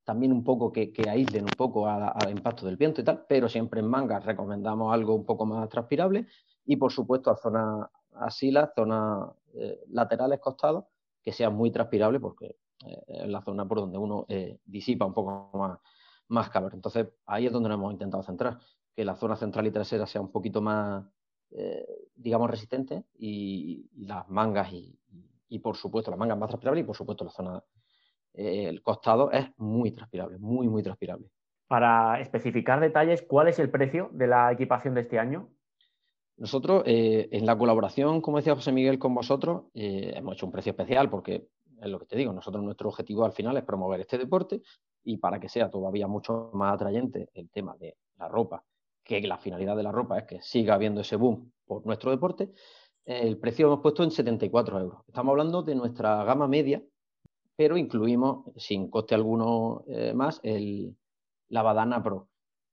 [0.06, 3.82] también un poco que, aíslen un poco al impacto del viento y tal, pero siempre
[3.82, 6.26] en mangas recomendamos algo un poco más transpirable
[6.64, 10.86] y por supuesto a zona así las zonas eh, laterales costados
[11.22, 14.26] que sean muy transpirables porque eh, es la zona por donde uno
[14.64, 15.80] disipa un poco más,
[16.28, 16.74] más calor.
[16.74, 18.60] Entonces ahí es donde nos hemos intentado centrar,
[18.96, 21.06] que la zona central y trasera sea un poquito más,
[22.16, 27.24] digamos, resistente y, las mangas y, por supuesto las mangas más transpirables y por supuesto
[27.24, 27.64] la zona,
[28.34, 31.30] el costado es muy transpirable, muy, muy transpirable.
[31.68, 35.50] Para especificar detalles, ¿cuál es el precio de la equipación de este año?
[36.38, 40.52] Nosotros, eh, en la colaboración, como decía José Miguel, con vosotros, eh, hemos hecho un
[40.52, 41.48] precio especial porque
[41.82, 44.62] es lo que te digo, nosotros nuestro objetivo al final es promover este deporte
[45.06, 48.64] y para que sea todavía mucho más atrayente el tema de la ropa,
[49.04, 52.52] que la finalidad de la ropa es que siga habiendo ese boom por nuestro deporte,
[53.06, 55.00] el precio hemos puesto en 74 euros.
[55.08, 56.82] Estamos hablando de nuestra gama media,
[57.56, 60.96] pero incluimos, sin coste alguno eh, más, el,
[61.50, 62.28] la Badana Pro.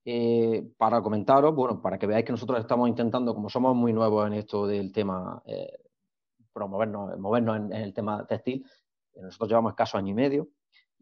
[0.05, 4.27] Eh, para comentaros, bueno, para que veáis que nosotros estamos intentando, como somos muy nuevos
[4.27, 5.77] en esto del tema, eh,
[6.51, 8.65] promovernos, movernos en, el tema textil,
[9.15, 10.47] nosotros llevamos escaso año y medio,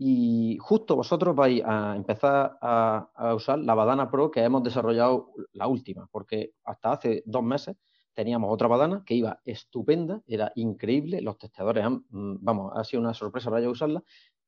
[0.03, 5.67] y justo vosotros vais a empezar a, usar la Badana Pro que hemos desarrollado la
[5.67, 7.75] última, porque hasta hace dos meses
[8.13, 13.01] teníamos otra Badana que iba estupenda, era increíble, los testeadores han, mm, vamos, ha sido
[13.01, 14.03] una sorpresa para ellos usarla,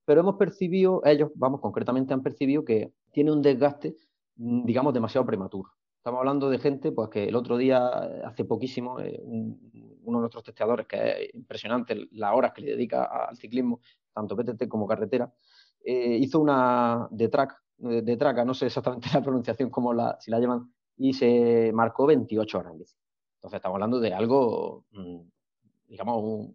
[0.06, 3.96] pero hemos percibido, ellos, vamos, concretamente han percibido que tiene un desgaste
[4.36, 5.70] Mm, digamos, demasiado prematuro.
[5.98, 7.88] Estamos hablando de gente pues, que el otro día,
[8.26, 13.06] hace poquísimo, eh, uno de nuestros testeadores, que es impresionante las horas que le dedica
[13.06, 13.80] al ciclismo,
[14.13, 15.34] tanto PTT como carretera,
[15.84, 17.62] eh, hizo una de track,
[18.17, 22.58] traca, no sé exactamente la pronunciación, como la, si la llaman, y se marcó 28
[22.58, 22.95] horas en bici.
[23.36, 25.19] Entonces estamos hablando de algo, mm,
[25.88, 26.49] digamos,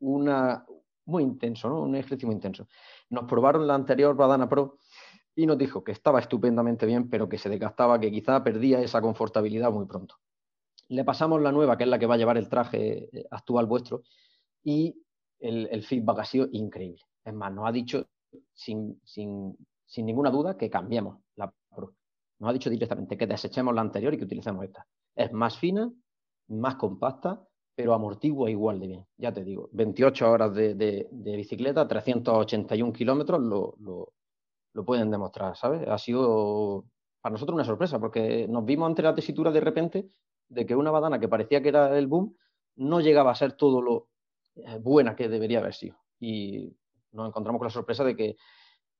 [0.00, 0.66] una,
[1.04, 1.82] muy intenso, ¿no?
[1.82, 2.66] un ejercicio muy intenso.
[3.10, 4.78] Nos probaron la anterior Badana Pro
[5.34, 9.00] y nos dijo que estaba estupendamente bien, pero que se desgastaba, que quizá perdía esa
[9.00, 10.16] confortabilidad muy pronto.
[10.88, 13.66] Le pasamos la nueva, que es la que va a llevar el traje eh, actual
[13.66, 14.02] vuestro,
[14.64, 14.96] y
[15.40, 17.02] el, feedback ha sido increíble.
[17.24, 18.06] Es más, nos ha dicho
[18.54, 19.00] sin,
[19.96, 21.94] ninguna duda que cambiemos la Pro.
[22.38, 24.86] Nos ha dicho directamente que desechemos la anterior y que utilicemos esta.
[25.14, 25.90] Es más fina,
[26.48, 29.06] más compacta, pero amortigua igual de bien.
[29.16, 35.86] Ya te digo, 28 horas de, bicicleta, 381 kilómetros, lo, lo pueden demostrar, ¿sabes?
[35.88, 36.84] Ha sido
[37.20, 40.08] para nosotros una sorpresa, porque nos vimos ante la tesitura de repente
[40.48, 42.36] de que una badana que parecía que era el boom
[42.76, 44.08] no llegaba a ser todo lo
[44.80, 45.96] buena que debería haber sido.
[46.20, 46.76] Y
[47.12, 48.36] nos encontramos con la sorpresa de que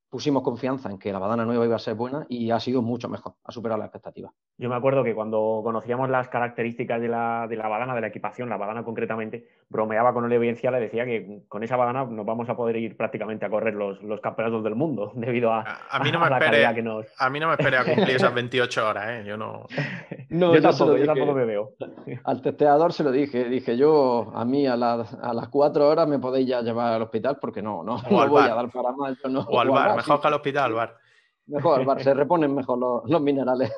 [0.08, 3.08] pusimos confianza en que la badana nueva iba a ser buena y ha sido mucho
[3.08, 4.32] mejor, ha superado las expectativas.
[4.58, 8.06] Yo me acuerdo que cuando conocíamos las características de la, de la badana, de la
[8.06, 12.24] equipación, la badana concretamente, bromeaba con la audiencia, le decía que con esa badana nos
[12.24, 15.98] vamos a poder ir prácticamente a correr los, los campeonatos del mundo debido a, a,
[16.00, 17.06] mí no me a que nos...
[17.18, 19.24] A mí no me espere a cumplir esas 28 horas, ¿eh?
[19.26, 19.66] Yo no...
[20.30, 21.72] no yo, tampoco, yo tampoco me veo.
[22.24, 26.18] Al testeador se lo dije, dije yo, a mí a, a las 4 horas me
[26.18, 29.16] podéis ya llevar al hospital porque no, no, no voy a dar para más.
[29.28, 30.96] no, o al bar, mejor que al hospital, al bar.
[31.46, 33.72] Mejor bar, se reponen mejor los, minerales.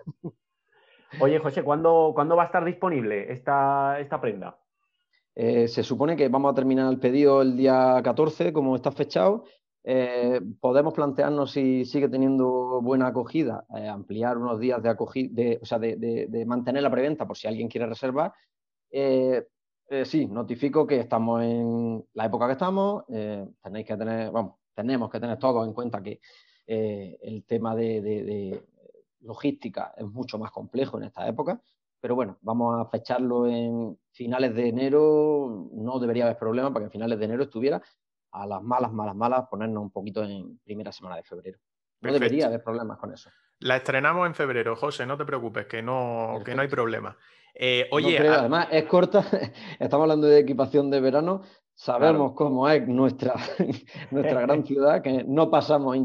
[1.20, 4.59] Oye, José, ¿cuándo, ¿cuándo, va a estar disponible esta, esta prenda?
[5.40, 9.44] Eh, se supone que vamos a terminar el pedido el día 14, como está fechado.
[9.85, 15.64] Eh, podemos plantearnos si sigue teniendo buena acogida, eh, ampliar unos días de acogida, o
[15.64, 18.33] sea, de, mantener la preventa por si alguien quiere reservar.
[20.04, 23.04] sí, notifico que estamos en la época que estamos.
[23.07, 26.21] tenéis que tener, vamos, tenemos que tener todos en cuenta que
[26.67, 28.62] el tema de
[29.21, 31.61] logística es mucho más complejo en esta época
[32.01, 36.87] pero bueno, vamos a fecharlo en finales de enero, no debería haber problema para que
[36.87, 37.83] en finales de enero estuviera
[38.31, 41.59] a las malas, malas, malas, ponernos un poquito en primera semana de febrero.
[42.01, 43.31] No debería haber problemas con eso.
[43.59, 47.17] La estrenamos en febrero, José, no te preocupes, que no, que no hay problema.
[47.53, 49.25] Eh, oye, además es corta,
[49.81, 51.43] estamos hablando de equipación de verano,
[51.79, 53.35] sabemos cómo es nuestra,
[54.11, 55.97] nuestra gran ciudad, que no pasamos,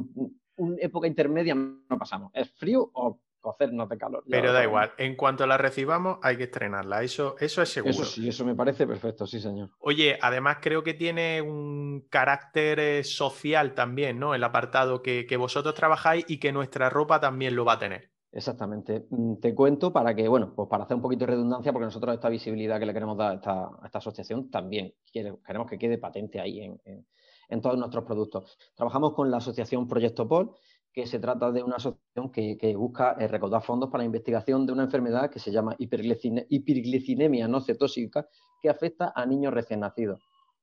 [0.55, 4.23] una época intermedia no pasamos, es frío o cocernos de calor.
[4.29, 7.91] Pero da igual, en cuanto la recibamos hay que estrenarla, eso, eso es seguro.
[7.91, 9.71] Eso sí, eso me parece perfecto, sí señor.
[9.79, 14.35] Oye, además creo que tiene un carácter eh, social también, ¿no?
[14.35, 18.12] El apartado que, vosotros trabajáis y que nuestra ropa también lo va a tener.
[18.33, 19.05] Exactamente.
[19.11, 22.15] Mm, te cuento para que, bueno, pues para hacer un poquito de redundancia, porque nosotros
[22.15, 26.61] esta visibilidad que le queremos dar a esta, asociación también queremos que quede patente ahí
[26.61, 28.57] en, todos nuestros productos.
[28.73, 30.55] Trabajamos con la asociación Proyecto Pol,
[30.91, 34.73] que se trata de una asociación que, busca eh, recaudar fondos para la investigación de
[34.73, 38.27] una enfermedad que se llama hiperglicinemia no cetóxica,
[38.59, 40.19] que afecta a niños recién nacidos.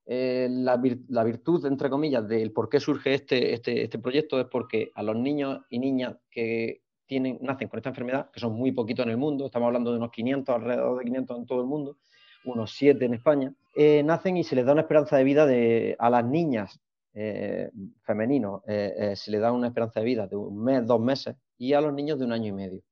[0.07, 4.91] Eh, la, virtud, entre comillas, del por qué surge este, este, este, proyecto es porque
[4.97, 6.83] a los niños y niñas que
[7.19, 10.11] nacen con esta enfermedad, que son muy poquitos en el mundo, estamos hablando de unos
[10.13, 11.97] 500, alrededor de 500 en todo el mundo,
[12.45, 15.97] unos 7 en España, eh, nacen y se les da una esperanza de vida de,
[15.99, 16.81] a las niñas
[17.13, 17.69] eh,
[18.05, 21.35] femenino eh, eh, se le da una esperanza de vida de un mes, dos meses,
[21.59, 22.83] y a los niños de un año y medio.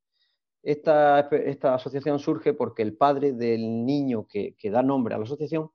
[0.61, 5.71] Esta, esta asociación surge porque el padre del niño que, da nombre a la asociación,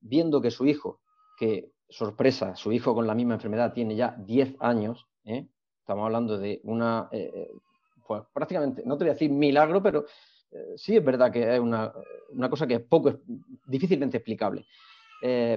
[0.00, 1.00] viendo que su hijo,
[1.38, 5.06] que sorpresa, su hijo con la misma enfermedad tiene ya 10 años,
[5.84, 7.08] estamos hablando de una,
[8.06, 10.06] pues prácticamente, no te voy a decir milagro, pero
[10.76, 11.92] sí es verdad que es una,
[12.48, 13.20] cosa que es poco,
[13.66, 14.64] difícilmente explicable.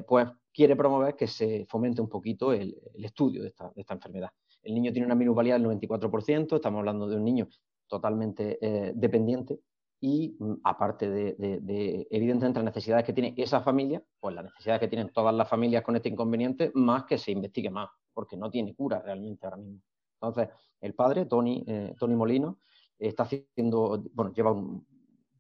[0.08, 4.32] pues quiere promover que se fomente un poquito el, estudio de esta, de enfermedad.
[4.64, 7.48] El niño tiene una minusvalía del 94%, estamos hablando de un niño
[7.88, 8.60] totalmente
[8.96, 9.62] dependiente
[10.00, 14.88] y mm, aparte de, evidentemente las necesidades que tiene esa familia, pues las necesidades que
[14.88, 18.76] tienen todas las familias con este inconveniente, más que se investigue más, porque no tiene
[18.76, 19.82] cura realmente ahora mismo.
[20.22, 20.50] Entonces,
[20.82, 22.60] el padre, Tony, eh, Tony Molino,
[22.98, 24.56] está haciendo, bueno, lleva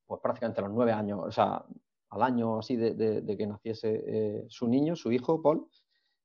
[0.05, 1.65] pues prácticamente los nueve años, o sea,
[2.09, 5.67] al año así de, que naciese eh, su niño, su hijo, Paul,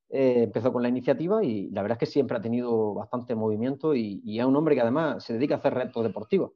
[0.09, 3.95] eh, empezó con la iniciativa y la verdad es que siempre ha tenido bastante movimiento
[3.95, 6.53] y, es un hombre que además se dedica a hacer retos deportivos.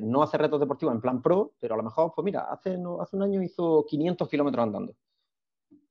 [0.00, 3.16] No hace retos deportivos en plan pro, pero a lo mejor, pues mira, hace, hace
[3.16, 4.94] un año hizo 500 kilómetros andando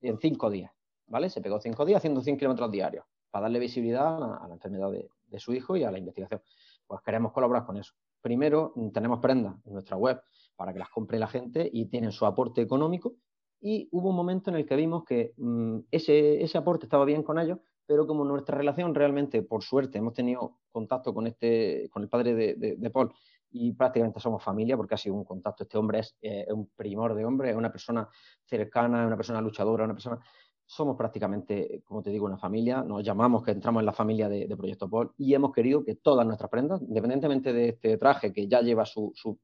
[0.02, 0.72] en cinco días,
[1.06, 1.30] ¿vale?
[1.30, 5.40] Se pegó cinco días haciendo 100 kilómetros diarios para darle visibilidad a, la enfermedad de,
[5.40, 6.42] su hijo y a la investigación.
[6.86, 7.94] Pues queremos colaborar con eso.
[8.22, 10.22] Primero, tenemos prendas en nuestra web
[10.56, 13.16] para que las compre la gente y tienen su aporte económico.
[13.60, 17.24] Y hubo un momento en el que vimos que mm, ese, ese aporte estaba bien
[17.24, 22.04] con ellos, pero como nuestra relación realmente, por suerte, hemos tenido contacto con, este, con
[22.04, 23.14] el padre de, de Paul
[23.52, 25.64] y prácticamente somos familia porque ha sido un contacto.
[25.64, 28.08] Este hombre es, eh, un primor de hombre, es una persona
[28.46, 30.20] cercana, es una persona luchadora, una persona...
[30.68, 32.84] Somos prácticamente, como te digo, una familia.
[32.84, 36.26] Nos llamamos que entramos en la familia de, Proyecto Paul y hemos querido que todas
[36.26, 39.40] nuestras prendas, independientemente de este traje que ya lleva su, su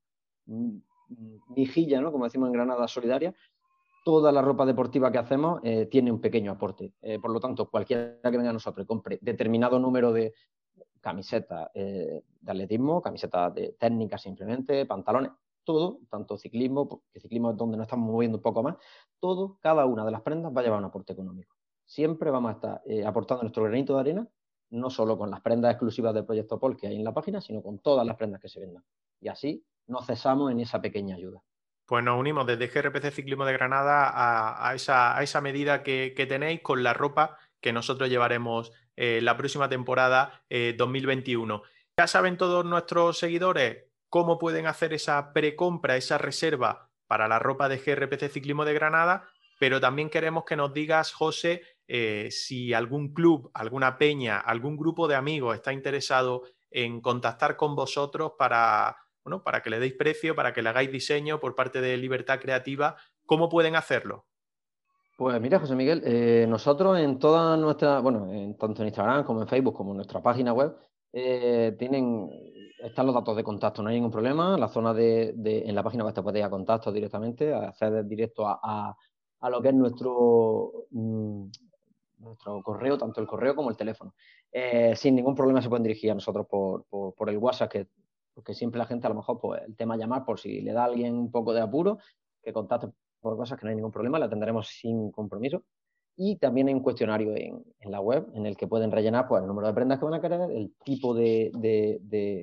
[1.55, 2.11] mijilla, ¿no?
[2.11, 3.33] como decimos en Granada, solidaria,
[4.03, 6.93] toda la ropa deportiva que hacemos eh, tiene un pequeño aporte.
[7.01, 10.33] Eh, por lo tanto, cualquiera que venga a nosotros y compre determinado número de,
[11.03, 15.31] camisetas eh, de atletismo, camisetas de técnica simplemente, pantalones,
[15.63, 18.75] todo, tanto ciclismo, porque ciclismo es donde nos estamos moviendo un poco más,
[19.19, 21.55] todo, cada una de las prendas va a llevar un aporte económico.
[21.85, 24.27] Siempre vamos a estar eh, aportando nuestro granito de arena,
[24.71, 27.61] no solo con las prendas exclusivas del proyecto POL que hay en la página, sino
[27.61, 28.83] con todas las prendas que se vendan.
[29.19, 31.43] Y así no cesamos en esa pequeña ayuda.
[31.85, 34.09] Pues nos unimos desde GRPC Ciclismo de Granada
[34.67, 39.37] a, esa, a esa, medida que, tenéis con la ropa que nosotros llevaremos eh, la
[39.37, 41.55] próxima temporada 2021.
[41.55, 41.59] Eh,
[41.97, 47.67] ya saben todos nuestros seguidores cómo pueden hacer esa precompra, esa reserva para la ropa
[47.67, 49.27] de GRPC Ciclismo de Granada,
[49.59, 55.07] pero también queremos que nos digas, José, eh, si algún club, alguna peña, algún grupo
[55.07, 60.35] de amigos está interesado en contactar con vosotros para, bueno, para que le deis precio,
[60.35, 62.95] para que le hagáis diseño por parte de Libertad Creativa,
[63.25, 64.27] ¿cómo pueden hacerlo?
[65.17, 69.41] Pues mira, José Miguel, eh, nosotros en toda nuestra, bueno, en, tanto en Instagram como
[69.41, 70.77] en Facebook como en nuestra página web,
[71.15, 72.27] eh, tienen,
[72.83, 74.57] están los datos de contacto, no hay ningún problema.
[74.57, 78.45] La zona de, en la página web te puedes ir a contacto directamente, acceder directo
[78.45, 78.95] a,
[79.49, 81.45] lo que es nuestro, mm,
[82.19, 84.13] nuestro correo, tanto el correo como el teléfono.
[84.51, 87.87] Eh, sin ningún problema se pueden dirigir a nosotros por, por, el WhatsApp, que,
[88.33, 90.83] porque siempre la gente a lo mejor, pues el tema llamar por si le da
[90.83, 91.99] a alguien un poco de apuro,
[92.41, 92.89] que contacte
[93.21, 95.63] por cosas que no hay ningún problema, la atenderemos sin compromiso.
[96.15, 99.47] Y también hay un cuestionario en, la web en el que pueden rellenar pues, el
[99.47, 101.51] número de prendas que van a querer, el tipo de,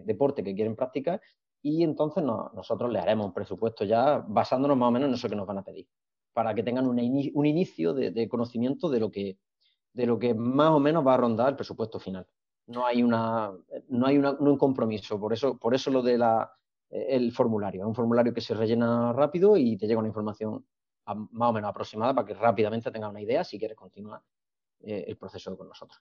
[0.05, 1.21] deporte que quieren practicar
[1.63, 5.37] y entonces nosotros le haremos un presupuesto ya basándonos más o menos en eso que
[5.37, 5.87] nos van a pedir,
[6.33, 9.39] para que tengan un inicio de, conocimiento de lo, que,
[9.93, 12.27] de lo que más o menos va a rondar el presupuesto final.
[12.67, 13.53] No hay, una,
[13.89, 16.51] no hay un compromiso, por eso, por eso lo de la,
[16.91, 17.83] el formulario.
[17.83, 20.65] Es un formulario que se rellena rápido y te llega una información
[21.15, 24.21] más o menos aproximada para que rápidamente tengas una idea si quieres continuar
[24.83, 26.01] eh, el proceso con nosotros.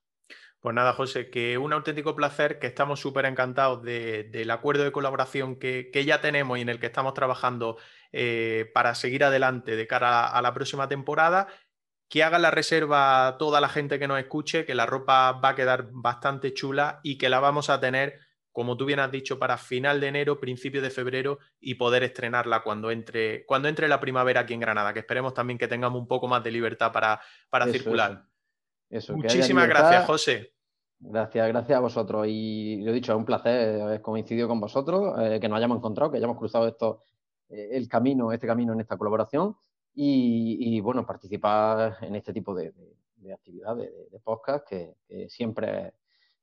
[0.60, 5.58] Pues nada, José, que un auténtico placer, que estamos súper encantados del acuerdo de colaboración
[5.58, 7.78] que, ya tenemos y en el que estamos trabajando
[8.12, 11.48] eh, para seguir adelante de cara a, a la próxima temporada.
[12.10, 15.56] Que haga la reserva toda la gente que nos escuche, que la ropa va a
[15.56, 18.20] quedar bastante chula y que la vamos a tener
[18.52, 22.64] como tú bien has dicho, para final de enero, principio de febrero y poder estrenarla
[22.64, 26.08] cuando entre, cuando entre la primavera aquí en Granada, que esperemos también que tengamos un
[26.08, 28.26] poco más de libertad para, para circular.
[29.10, 30.54] Muchísimas gracias, José.
[31.00, 32.26] Gracias, gracias a vosotros.
[32.28, 35.78] Y lo he dicho, es un placer haber coincidido con vosotros, eh, que nos hayamos
[35.78, 37.04] encontrado, que hayamos cruzado esto,
[37.50, 39.56] eh, el camino, este camino en esta colaboración.
[40.02, 42.74] Y, bueno, participar en este tipo de,
[43.34, 45.94] actividades, de, podcast, que, que siempre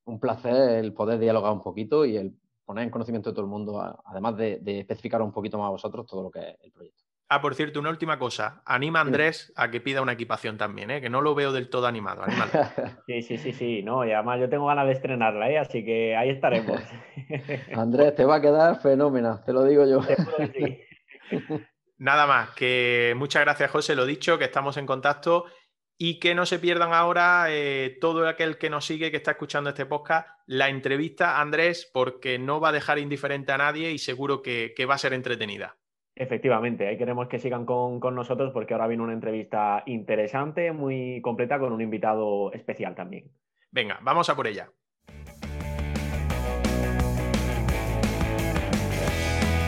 [0.07, 2.33] un placer el poder dialogar un poquito y el
[2.65, 6.05] poner en conocimiento de todo el mundo, además de, especificar un poquito más a vosotros
[6.05, 7.03] todo lo que es el proyecto.
[7.29, 8.61] Ah, por cierto, una última cosa.
[8.65, 11.01] Anima a Andrés a que pida una equipación también, ¿eh?
[11.01, 12.23] que no lo veo del todo animado.
[13.07, 13.83] sí, sí, sí, sí.
[13.83, 15.57] No, y además yo tengo ganas de estrenarla, ¿eh?
[15.57, 16.79] así que ahí estaremos.
[17.75, 19.99] Andrés, te va a quedar fenómeno, te lo digo yo.
[21.97, 25.45] Nada más, que muchas gracias, José, lo dicho, que estamos en contacto
[25.97, 29.71] y que no se pierdan ahora eh, todo aquel que nos sigue, que está escuchando
[29.71, 33.97] este podcast, la entrevista a Andrés, porque no va a dejar indiferente a nadie y
[33.97, 35.77] seguro que, va a ser entretenida.
[36.15, 41.21] Efectivamente, ahí queremos que sigan con, con, nosotros porque ahora viene una entrevista interesante, muy
[41.21, 43.31] completa, con un invitado especial también.
[43.71, 44.71] Venga, vamos a por ella.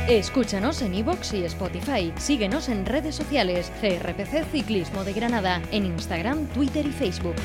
[0.10, 2.12] Escúchanos en iVoox y Spotify.
[2.18, 3.72] Síguenos en redes sociales.
[3.80, 5.62] CRPC Ciclismo de Granada.
[5.72, 7.36] En Instagram, Twitter y Facebook.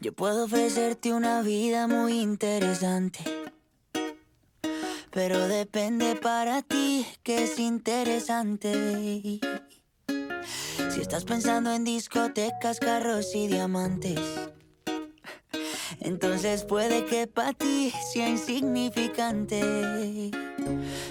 [0.00, 3.20] Yo puedo ofrecerte una vida muy interesante.
[5.12, 9.38] Pero depende para ti que es interesante.
[11.02, 14.20] Estás pensando en discotecas, carros y diamantes,
[16.00, 19.60] entonces puede que para ti sea insignificante.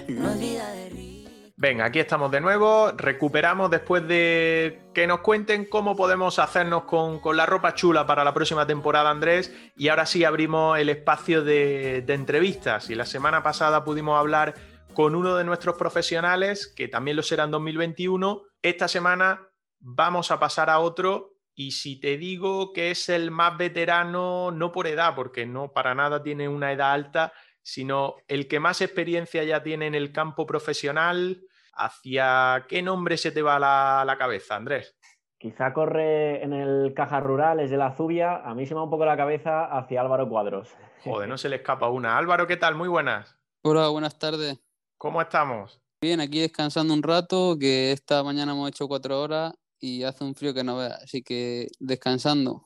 [0.07, 2.93] No es de Venga, aquí estamos de nuevo.
[2.93, 8.33] Recuperamos después de que nos cuenten cómo podemos hacernos con, la ropa chula para la
[8.33, 9.53] próxima temporada, Andrés.
[9.75, 12.89] Y ahora sí abrimos el espacio de, de entrevistas.
[12.89, 14.53] Y la semana pasada pudimos hablar
[14.93, 18.43] con uno de nuestros profesionales, que también lo será en 2021.
[18.61, 19.50] Esta semana
[19.81, 24.71] vamos a pasar a otro y si te digo que es el más veterano, no
[24.71, 29.43] por edad, porque no para nada tiene una edad alta, sino el que más experiencia
[29.43, 31.41] ya tiene en el campo profesional,
[31.73, 34.97] ¿hacia qué nombre se te va a la, cabeza, Andrés?
[35.37, 38.37] Quizá corre en el Caja Rural, es de la Zubia.
[38.37, 40.69] A mí se me va un poco la cabeza hacia Álvaro Cuadros.
[41.03, 42.17] Joder, no se le escapa una.
[42.17, 42.75] Álvaro, ¿qué tal?
[42.75, 43.37] Muy buenas.
[43.63, 44.59] Hola, buenas tardes.
[44.97, 45.81] ¿Cómo estamos?
[45.99, 50.35] Bien, aquí descansando un rato, que esta mañana hemos hecho cuatro horas y hace un
[50.35, 52.63] frío que no veas, así que descansando.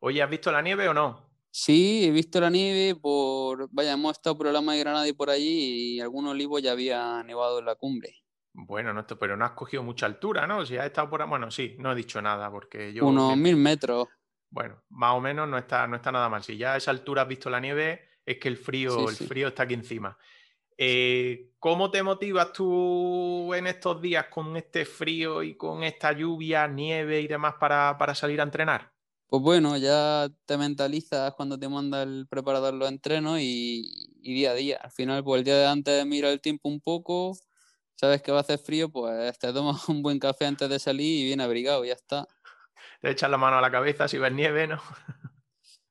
[0.00, 1.30] Oye, ¿has visto la nieve o no?
[1.50, 5.30] Sí, he visto la nieve por, vaya, hemos estado por la de Granada y por
[5.30, 8.14] allí y algún olivo ya había nevado en la cumbre.
[8.52, 10.66] Bueno, no, pero no has cogido mucha altura, ¿no?
[10.66, 13.06] Si has estado por bueno, sí, no he dicho nada porque yo...
[13.06, 14.08] Unos mil metros.
[14.50, 16.42] Bueno, más o menos no está, no está nada mal.
[16.42, 19.48] Si ya a esa altura has visto la nieve, es que el frío, el frío
[19.48, 20.18] está aquí encima.
[20.78, 26.68] Eh, ¿Cómo te motivas tú en estos días con este frío y con esta lluvia,
[26.68, 28.92] nieve y demás para, salir a entrenar?
[29.26, 34.54] Pues bueno, ya te mentalizas cuando te manda el preparador los entrenos y, día a
[34.54, 34.78] día.
[34.82, 37.36] Al final, pues el día de antes de mirar el tiempo un poco,
[37.96, 41.20] sabes que va a hacer frío, pues te tomas un buen café antes de salir
[41.20, 42.28] y bien abrigado, ya está.
[43.00, 44.80] Te echas la mano a la cabeza si ves nieve, ¿no?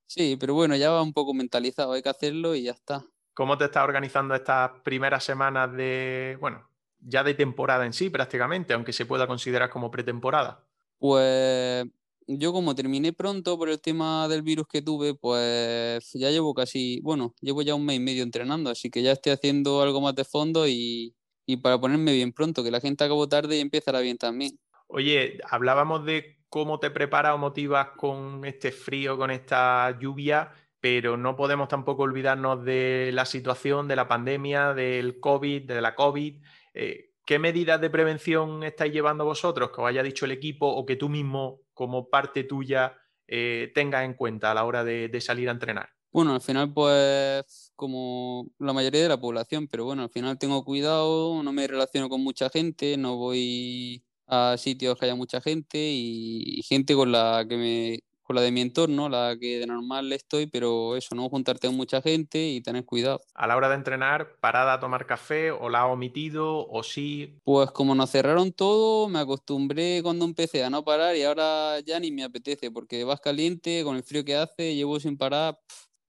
[0.07, 3.03] Sí, pero bueno, ya va un poco mentalizado, hay que hacerlo y ya está.
[3.35, 6.69] ¿Cómo te estás organizando estas primeras semanas de, bueno,
[7.01, 10.63] ya de temporada en sí prácticamente, aunque se pueda considerar como pretemporada?
[10.97, 11.85] Pues
[12.27, 17.01] yo como terminé pronto por el tema del virus que tuve, pues ya llevo casi,
[17.01, 20.15] bueno, llevo ya un mes y medio entrenando, así que ya estoy haciendo algo más
[20.15, 21.13] de fondo y,
[21.45, 24.57] y para ponerme bien pronto, que la gente acabó tarde y empezará bien también.
[24.87, 30.53] Oye, hablábamos de cómo te preparas o motivas con este frío, con esta lluvia
[30.85, 35.95] pero no podemos tampoco olvidarnos de la situación, de la pandemia, del COVID, de la
[35.95, 36.43] COVID.
[36.75, 40.85] Eh, ¿Qué medidas de prevención estáis llevando vosotros, que os haya dicho el equipo o
[40.85, 45.49] que tú mismo, como parte tuya, eh, tengas en cuenta a la hora de, salir
[45.49, 45.89] a entrenar?
[46.11, 50.63] Bueno, al final, pues, como la mayoría de la población, pero bueno, al final tengo
[50.63, 55.79] cuidado, no me relaciono con mucha gente, no voy a sitios que haya mucha gente
[55.79, 60.11] y gente con la que me con la de mi entorno, la que de normal
[60.11, 63.21] estoy, pero eso, no juntarte con mucha gente y tener cuidado.
[63.35, 67.37] A la hora de entrenar, parada a tomar café o la ha omitido o sí.
[67.43, 71.99] Pues como nos cerraron todo, me acostumbré cuando empecé a no parar y ahora ya
[71.99, 75.59] ni me apetece porque vas caliente con el frío que hace, llevo sin parar,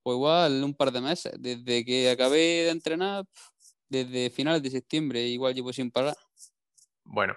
[0.03, 3.27] pues igual un par de meses, desde que acabé de entrenar,
[3.91, 6.17] desde finales de septiembre, igual llevo sin parar.
[7.05, 7.35] Bueno,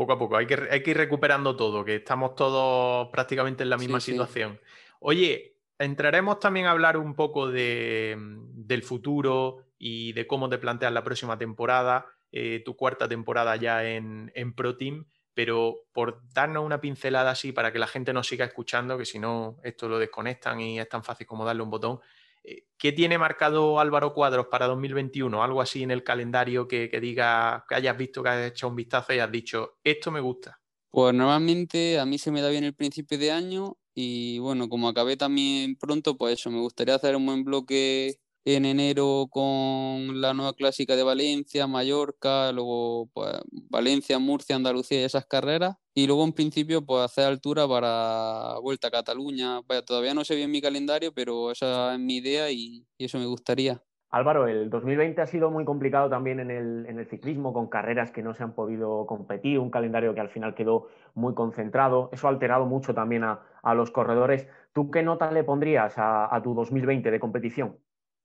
[0.00, 3.68] poco a poco, hay que, hay que ir recuperando todo, que estamos todos prácticamente en
[3.68, 4.58] la misma situación.
[4.98, 10.90] Oye, entraremos también a hablar un poco de, del futuro y de cómo te planteas
[10.90, 16.64] la próxima temporada, eh, tu cuarta temporada ya en, en Pro Team, pero por darnos
[16.64, 19.98] una pincelada así para que la gente nos siga escuchando, que si no, esto lo
[19.98, 22.00] desconectan y es tan fácil como darle un botón.
[22.44, 25.42] Eh, ¿Qué tiene marcado Álvaro Cuadros para 2021?
[25.42, 29.12] Algo así en el calendario que, diga, que hayas visto, que hayas hecho un vistazo
[29.12, 30.60] y has dicho, esto me gusta.
[30.90, 34.88] Pues normalmente a mí se me da bien el principio de año y bueno, como
[34.88, 40.32] acabé también pronto, pues eso, me gustaría hacer un buen bloque en enero con la
[40.34, 45.76] nueva clásica de Valencia, Mallorca, luego pues, Valencia, Murcia, Andalucía y esas carreras.
[45.92, 49.60] Y luego en principio pues hacer altura para Vuelta a Cataluña.
[49.66, 53.26] Vaya, todavía no sé bien mi calendario, pero esa es mi idea y, eso me
[53.26, 53.82] gustaría.
[54.10, 58.34] Álvaro, el 2020 ha sido muy complicado también en el, ciclismo, con carreras que no
[58.34, 62.08] se han podido competir, un calendario que al final quedó muy concentrado.
[62.12, 63.40] Eso ha alterado mucho también a,
[63.74, 64.48] los corredores.
[64.72, 67.76] ¿Tú qué nota le pondrías a, tu 2020 de competición?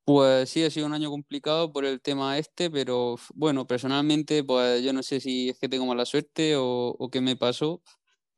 [0.05, 4.83] Pues sí, ha sido un año complicado por el tema este, pero bueno, personalmente, pues
[4.83, 7.81] yo no sé si es que tengo mala suerte o, qué me pasó,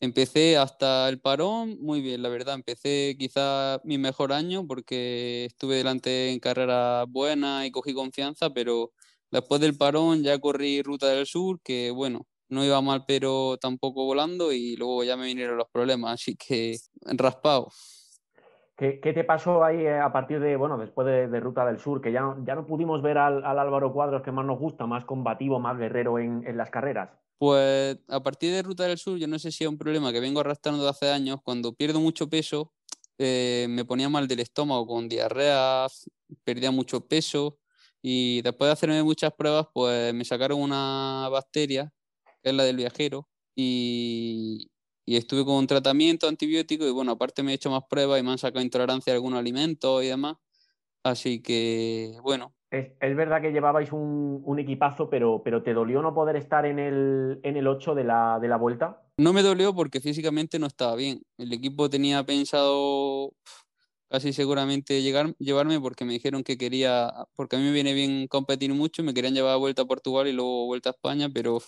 [0.01, 2.55] Empecé hasta el parón muy bien, la verdad.
[2.55, 8.93] Empecé quizá mi mejor año porque estuve delante en carrera buena y cogí confianza, pero
[9.31, 14.05] después del parón ya corrí Ruta del Sur, que bueno, no iba mal, pero tampoco
[14.05, 17.69] volando y luego ya me vinieron los problemas, así que raspado.
[18.77, 22.11] ¿Qué, te pasó ahí eh, a partir de, bueno, después de, Ruta del Sur, que
[22.11, 25.59] ya no, ya no pudimos ver al, Álvaro Cuadros que más nos gusta, más combativo,
[25.59, 27.09] más guerrero en, en las carreras?
[27.39, 30.19] Pues a partir de Ruta del Sur, yo no sé si es un problema que
[30.19, 32.71] vengo arrastrando de hace años, cuando pierdo mucho peso,
[33.17, 35.87] eh, me ponía mal del estómago con diarrea,
[36.43, 37.57] perdía mucho peso
[37.99, 41.91] y después de hacerme muchas pruebas, pues me sacaron una bacteria,
[42.43, 44.69] que es la del viajero, y,
[45.07, 48.23] y estuve con un tratamiento antibiótico y bueno, aparte me he hecho más pruebas y
[48.23, 50.35] me han sacado intolerancia a algunos alimentos y demás.
[51.01, 56.35] Así que bueno, es, verdad que llevabais un, equipazo, pero, pero ¿te dolió no poder
[56.35, 59.01] estar en el, en el 8 de la, de la vuelta?
[59.17, 61.21] No me dolió porque físicamente no estaba bien.
[61.37, 63.31] El equipo tenía pensado
[64.09, 68.27] casi seguramente llegar, llevarme porque me dijeron que quería, porque a mí me viene bien
[68.27, 71.59] competir mucho, me querían llevar a vuelta a Portugal y luego vuelta a España, pero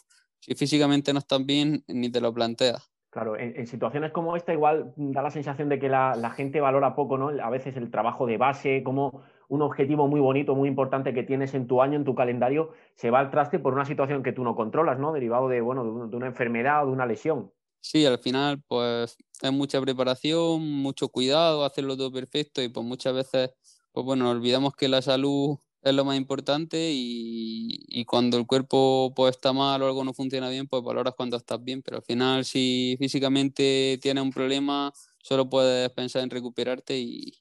[0.42, 2.92] si físicamente no están bien, ni te lo planteas.
[3.12, 6.96] Claro, en, situaciones como esta igual da la sensación de que la, la, gente valora
[6.96, 7.30] poco, ¿no?
[7.30, 11.56] A veces el trabajo de base, como un objetivo muy bonito, muy importante que tienes
[11.56, 14.44] en tu año, en tu calendario, se va al traste por una situación que tú
[14.44, 15.12] no controlas, ¿no?
[15.12, 17.52] Derivado de, bueno, de una enfermedad o de una lesión.
[17.82, 23.16] Sí, al final, pues es mucha preparación, mucho cuidado, hacerlo todo perfecto y pues muchas
[23.16, 23.52] veces,
[23.92, 29.14] pues bueno, olvidamos que la salud es lo más importante y, y, cuando el cuerpo
[29.16, 32.04] pues está mal o algo no funciona bien, pues valoras cuando estás bien, pero al
[32.04, 37.34] final si físicamente tienes un problema, solo puedes pensar en recuperarte y,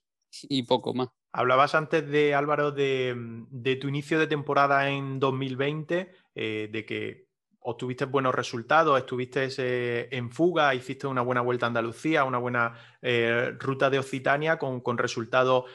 [0.47, 1.09] y poco más.
[1.31, 7.28] Hablabas antes de Álvaro de, tu inicio de temporada en 2020, eh, de que
[7.61, 12.73] obtuviste buenos resultados, estuviste eh, en fuga, hiciste una buena vuelta a Andalucía, una buena
[13.01, 15.65] eh, ruta de Occitania con, resultados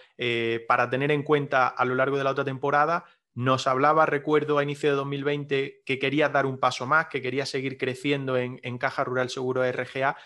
[0.67, 3.05] para tener en cuenta a lo largo de la otra temporada.
[3.35, 7.49] Nos hablaba, recuerdo, a inicio de 2020 que querías dar un paso más, que querías
[7.49, 10.17] seguir creciendo en, en Caja Rural Seguro RGA.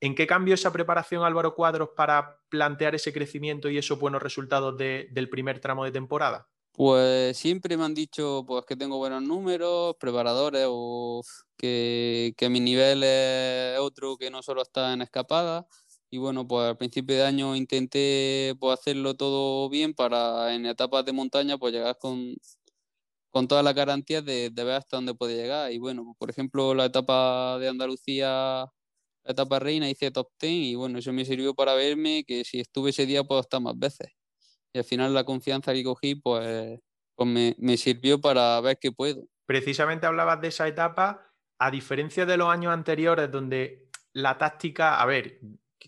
[0.00, 4.76] ¿En qué cambió esa preparación Álvaro Cuadros para plantear ese crecimiento y esos buenos resultados
[4.76, 6.48] del primer tramo de temporada?
[6.76, 11.22] Pues siempre me han dicho pues, que tengo buenos números, preparadores o
[11.56, 15.66] que, mi nivel es otro que no solo está en escapada.
[16.10, 21.04] Y bueno, pues al principio de año intenté pues, hacerlo todo bien para en etapas
[21.06, 22.34] de montaña pues llegar con,
[23.30, 25.72] con todas las garantías de, de ver hasta dónde puede llegar.
[25.72, 28.66] Y bueno, por ejemplo, la etapa de Andalucía
[29.24, 32.60] la etapa reina, hice top 10 y bueno, eso me sirvió para verme que si
[32.60, 34.15] estuve ese día puedo estar más veces.
[34.76, 36.78] Y al final la confianza que cogí pues,
[37.14, 39.24] pues me, me sirvió para ver que puedo.
[39.46, 45.06] Precisamente hablabas de esa etapa, a diferencia de los años anteriores donde la táctica, a
[45.06, 45.40] ver,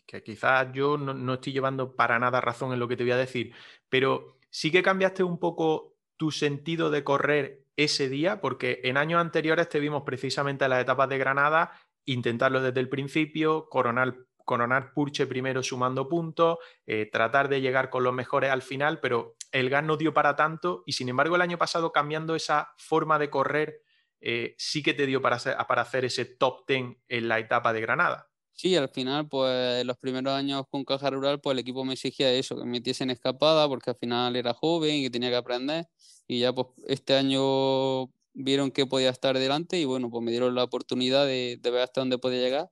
[0.06, 3.12] que quizás yo no, no, estoy llevando para nada razón en lo que te voy
[3.12, 3.52] a decir,
[3.90, 9.20] pero sí que cambiaste un poco tu sentido de correr ese día, porque en años
[9.20, 11.72] anteriores te vimos precisamente en las etapas de Granada
[12.06, 14.16] intentarlo desde el principio, coronar,
[14.48, 19.36] coronar Purche primero sumando puntos, eh, tratar de llegar con los mejores al final, pero
[19.52, 23.18] el gas no dio para tanto y sin embargo el año pasado cambiando esa forma
[23.18, 23.82] de correr
[24.22, 27.74] eh, sí que te dio para hacer, para hacer ese top 10 en la etapa
[27.74, 28.30] de Granada.
[28.54, 32.32] Sí, al final, pues los primeros años con Caja Rural, pues el equipo me exigía
[32.32, 35.36] eso, que me metiese en escapada, porque al final era joven y que tenía que
[35.36, 35.86] aprender.
[36.26, 40.54] Y ya pues este año vieron que podía estar delante y bueno, pues me dieron
[40.54, 42.70] la oportunidad de, ver hasta dónde podía llegar.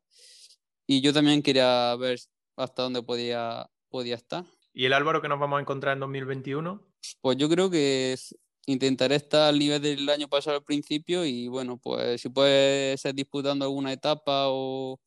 [0.87, 2.18] Y yo también quería ver
[2.57, 4.45] hasta dónde podía, podía estar.
[4.72, 6.82] ¿Y el Álvaro que nos vamos a encontrar en 2021?
[7.20, 8.16] Pues yo creo que
[8.66, 13.14] intentaré estar al nivel del año pasado al principio y bueno, pues si puede ser
[13.14, 15.01] disputando alguna etapa o,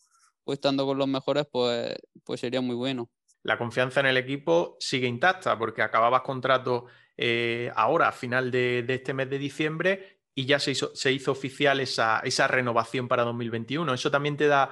[0.48, 3.10] estando con los mejores, pues, pues sería muy bueno.
[3.44, 8.84] La confianza en el equipo sigue intacta porque acababas contrato eh, ahora, a final de,
[8.84, 13.10] de, este mes de diciembre, y ya se hizo, se hizo oficial esa, esa, renovación
[13.10, 13.94] para 2021.
[13.94, 14.72] Eso también te da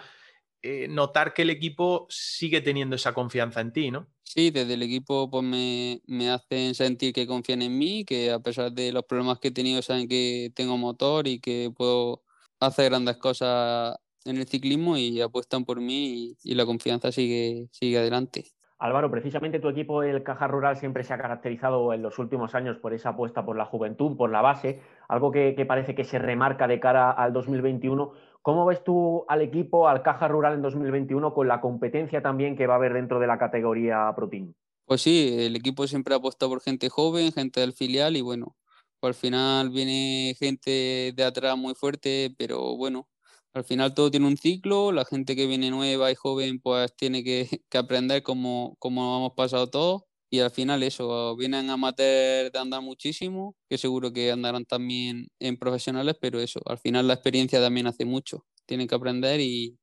[0.62, 4.08] eh, notar que el equipo sigue teniendo esa confianza en ti, ¿no?
[4.24, 8.40] Sí, desde el equipo pues me, me, hacen sentir que confían en mí, que a
[8.40, 12.24] pesar de los problemas que he tenido saben que tengo motor y que puedo
[12.60, 13.96] hacer grandes cosas
[14.26, 18.46] en el ciclismo y apuestan por mí y, y la confianza sigue, sigue adelante.
[18.80, 22.78] Álvaro, precisamente tu equipo, el Caja Rural, siempre se ha caracterizado en los últimos años
[22.78, 26.68] por esa apuesta por la juventud, por la base, algo que, parece que se remarca
[26.68, 28.12] de cara al 2021.
[28.48, 32.66] ¿Cómo ves tú al equipo, al Caja Rural en 2021, con la competencia también que
[32.66, 34.54] va a haber dentro de la categoría Pro Team?
[34.86, 38.56] Pues sí, el equipo siempre ha apostado por gente joven, gente del filial y bueno,
[39.02, 43.10] pues al final viene gente de atrás muy fuerte, pero bueno,
[43.52, 47.26] al final todo tiene un ciclo, la gente que viene nueva y joven pues tiene
[47.26, 52.82] que, aprender como, como hemos pasado todos y al final eso, vienen amateurs de andar
[52.82, 57.88] muchísimo, que seguro que andarán también en profesionales, pero eso, al final la experiencia también
[57.88, 59.78] hace mucho, tienen que aprender y,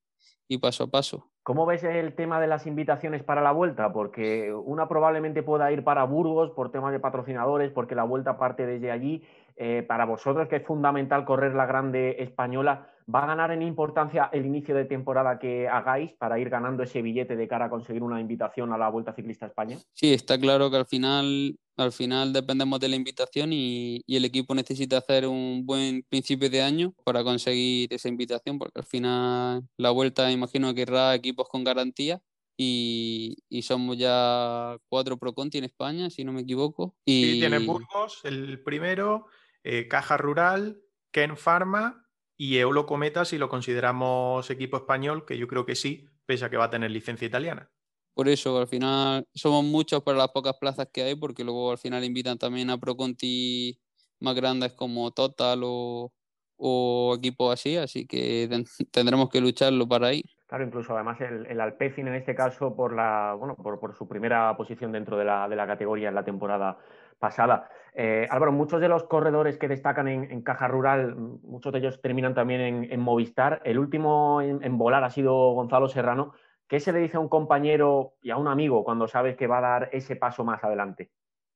[0.60, 1.30] paso a paso.
[1.42, 3.92] ¿Cómo ves el tema de las invitaciones para la vuelta?
[3.92, 8.64] Porque una probablemente pueda ir para Burgos por temas de patrocinadores, porque la vuelta parte
[8.64, 9.24] desde allí.
[9.56, 14.30] Eh, para vosotros, que es fundamental correr la grande española, ¿va a ganar en importancia
[14.32, 18.02] el inicio de temporada que hagáis para ir ganando ese billete de cara a conseguir
[18.02, 19.78] una invitación a la Vuelta Ciclista España?
[19.92, 24.54] Sí, está claro que al final, al final dependemos de la invitación y, el equipo
[24.54, 29.90] necesita hacer un buen principio de año para conseguir esa invitación, porque al final la
[29.90, 32.20] Vuelta imagino que querrá equipos con garantía
[32.56, 36.94] y, somos ya cuatro Pro Conti en España, si no me equivoco.
[37.04, 37.24] Y...
[37.24, 39.26] Sí, tiene Burgos, el primero,
[39.62, 40.80] eh, Caja Rural,
[41.10, 42.03] Ken Pharma
[42.36, 46.50] y Eolo Cometa si lo consideramos equipo español, que yo creo que sí, pese a
[46.50, 47.70] que va a tener licencia italiana.
[48.14, 51.78] Por eso, al final somos muchos para las pocas plazas que hay, porque luego al
[51.78, 53.78] final invitan también a Pro Conti
[54.20, 56.12] más grandes como Total o,
[56.56, 58.48] o equipos así, así que
[58.92, 60.24] tendremos que lucharlo para ir.
[60.46, 64.06] Claro, incluso además el, el Alpecin en este caso por la bueno por, por su
[64.06, 66.78] primera posición dentro de la, de la, categoría en la temporada
[67.24, 67.70] pasada.
[67.94, 72.34] Eh, Álvaro, muchos de los corredores que destacan en, Caja Rural, muchos de ellos terminan
[72.34, 73.62] también en, Movistar.
[73.64, 76.34] El último en, volar ha sido Gonzalo Serrano.
[76.68, 79.58] ¿Qué se le dice a un compañero y a un amigo cuando sabes que va
[79.58, 81.10] a dar ese paso más adelante?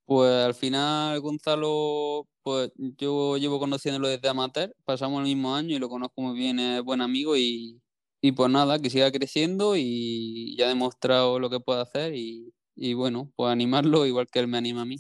[0.07, 5.79] Pues al final Gonzalo, pues yo llevo conociéndolo desde amateur, pasamos el mismo año y
[5.79, 7.79] lo conozco muy bien, es buen amigo y,
[8.23, 12.55] y pues nada, que siga creciendo y ya ha demostrado lo que puede hacer y,
[12.75, 14.97] y bueno, pues animarlo igual que él me anima a mí.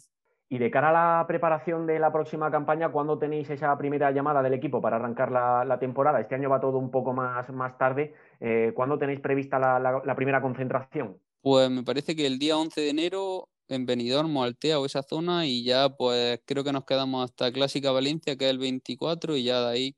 [0.50, 4.42] Y de cara a la preparación de la próxima campaña, ¿cuándo tenéis esa primera llamada
[4.42, 6.20] del equipo para arrancar la, temporada?
[6.20, 8.14] Este año va todo un poco más, más tarde.
[8.40, 11.18] Eh, ¿Cuándo tenéis prevista la, primera concentración?
[11.42, 15.46] Pues me parece que el día 11 de enero en Benidorm Altea o esa zona
[15.46, 19.44] y ya pues creo que nos quedamos hasta Clásica Valencia que es el 24 y
[19.44, 19.96] ya de ahí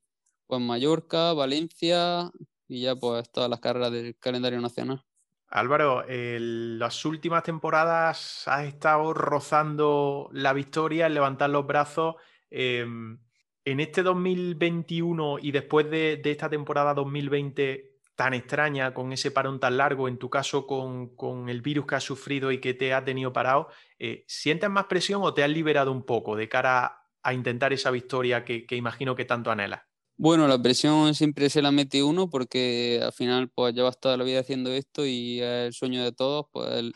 [0.49, 2.31] pues Mallorca, Valencia
[2.67, 5.05] y ya pues todas las carreras del calendario nacional.
[5.51, 12.15] Álvaro, las últimas temporadas has estado rozando la victoria, en levantar los brazos.
[12.51, 13.19] Em,
[13.65, 19.77] en este 2021 y después de, esta temporada 2020 tan extraña, con ese parón tan
[19.77, 23.33] largo, en tu caso con, el virus que has sufrido y que te ha tenido
[23.33, 27.73] parado, eh, ¿sientes más presión o te has liberado un poco de cara a intentar
[27.73, 29.90] esa victoria que, que imagino que tanto anhelas?
[30.23, 34.25] Bueno, la presión siempre se la mete uno porque al final pues llevas toda la
[34.25, 36.93] vida haciendo esto y es el sueño de todos, pues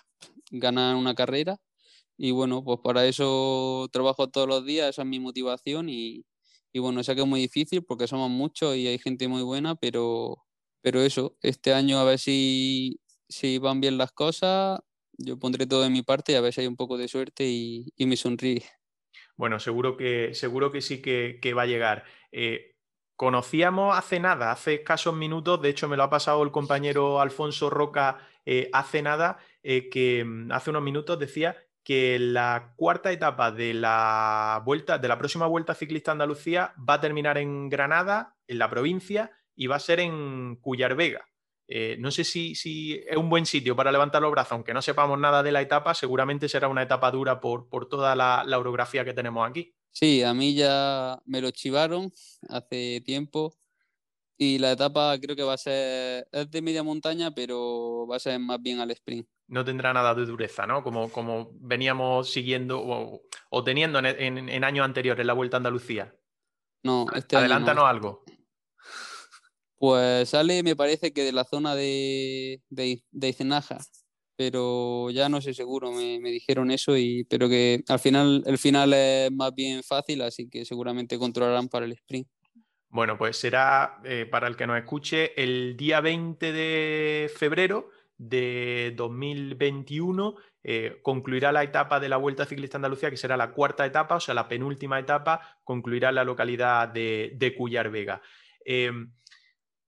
[0.51, 1.57] ganar una carrera.
[2.18, 6.27] Y bueno, pues para eso trabajo todos los días, esa es mi motivación y,
[6.75, 10.45] bueno, sé que es muy difícil porque somos muchos y hay gente muy buena, pero,
[10.83, 13.01] pero eso, este año a ver si,
[13.31, 14.81] si van bien las cosas,
[15.16, 17.47] yo pondré todo de mi parte y a ver si hay un poco de suerte
[17.47, 18.64] y, me sonríe.
[19.35, 22.05] Bueno, seguro que, seguro que sí que, va a llegar.
[22.31, 22.74] Eh,
[23.17, 27.71] Conocíamos hace nada, hace escasos minutos, de hecho me lo ha pasado el compañero Alfonso
[27.71, 33.53] Roca eh, hace nada, eh, que mm, hace unos minutos decía que la cuarta etapa
[33.53, 38.59] de la vuelta, de la próxima vuelta ciclista Andalucía, va a terminar en Granada, en
[38.59, 41.29] la provincia, y va a ser en Cuyar Vega.
[41.69, 44.83] Eh, no sé si, si, es un buen sitio para levantar los brazos, aunque no
[44.83, 48.59] sepamos nada de la etapa, seguramente será una etapa dura por, por toda la, la
[48.59, 49.75] orografía que tenemos aquí.
[49.95, 52.11] Sí, a mí ya me lo chivaron
[52.49, 53.55] hace tiempo
[54.36, 58.18] y la etapa creo que va a ser, es de media montaña, pero va a
[58.18, 59.28] ser más bien al sprint.
[59.47, 60.82] No tendrá nada de dureza, ¿no?
[60.82, 62.82] Como, como veníamos siguiendo
[63.51, 66.12] o, teniendo en, años anteriores en la Vuelta a Andalucía.
[66.82, 68.24] No, este Adelántanos algo.
[69.76, 73.78] Pues sale, me parece que de la zona de, de, de Icenaja
[74.37, 78.93] pero ya no sé seguro, me, dijeron eso, y, pero que al final el final
[78.93, 82.28] es más bien fácil, así que seguramente controlarán para el sprint.
[82.89, 88.95] Bueno, pues será, eh, para el que nos escuche, el día 20 de febrero de
[88.97, 94.16] 2021 eh, concluirá la etapa de la Vuelta Ciclista Andalucía, que será la cuarta etapa,
[94.16, 98.22] o sea, la penúltima etapa, concluirá en la localidad de, de Cuyar Vega.
[98.64, 99.12] Em,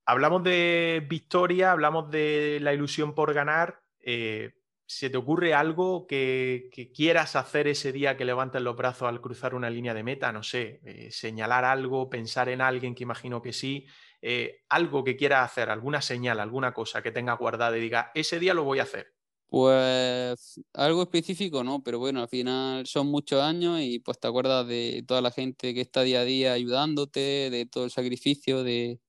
[0.05, 4.53] hablamos de victoria, hablamos de la ilusión por ganar, eh,
[4.85, 9.53] ¿se te ocurre algo que, quieras hacer ese día que levantes los brazos al cruzar
[9.53, 10.31] una línea de meta?
[10.31, 13.85] No sé, eh, señalar algo, pensar en alguien que imagino que sí,
[14.21, 18.39] eh, algo que quieras hacer, alguna señal, alguna cosa que tengas guardada y diga, ese
[18.39, 19.13] día lo voy a hacer.
[19.49, 24.65] Pues algo específico no, pero bueno, al final son muchos años y pues te acuerdas
[24.67, 29.01] de toda la gente que está día a día ayudándote, de todo el sacrificio, de,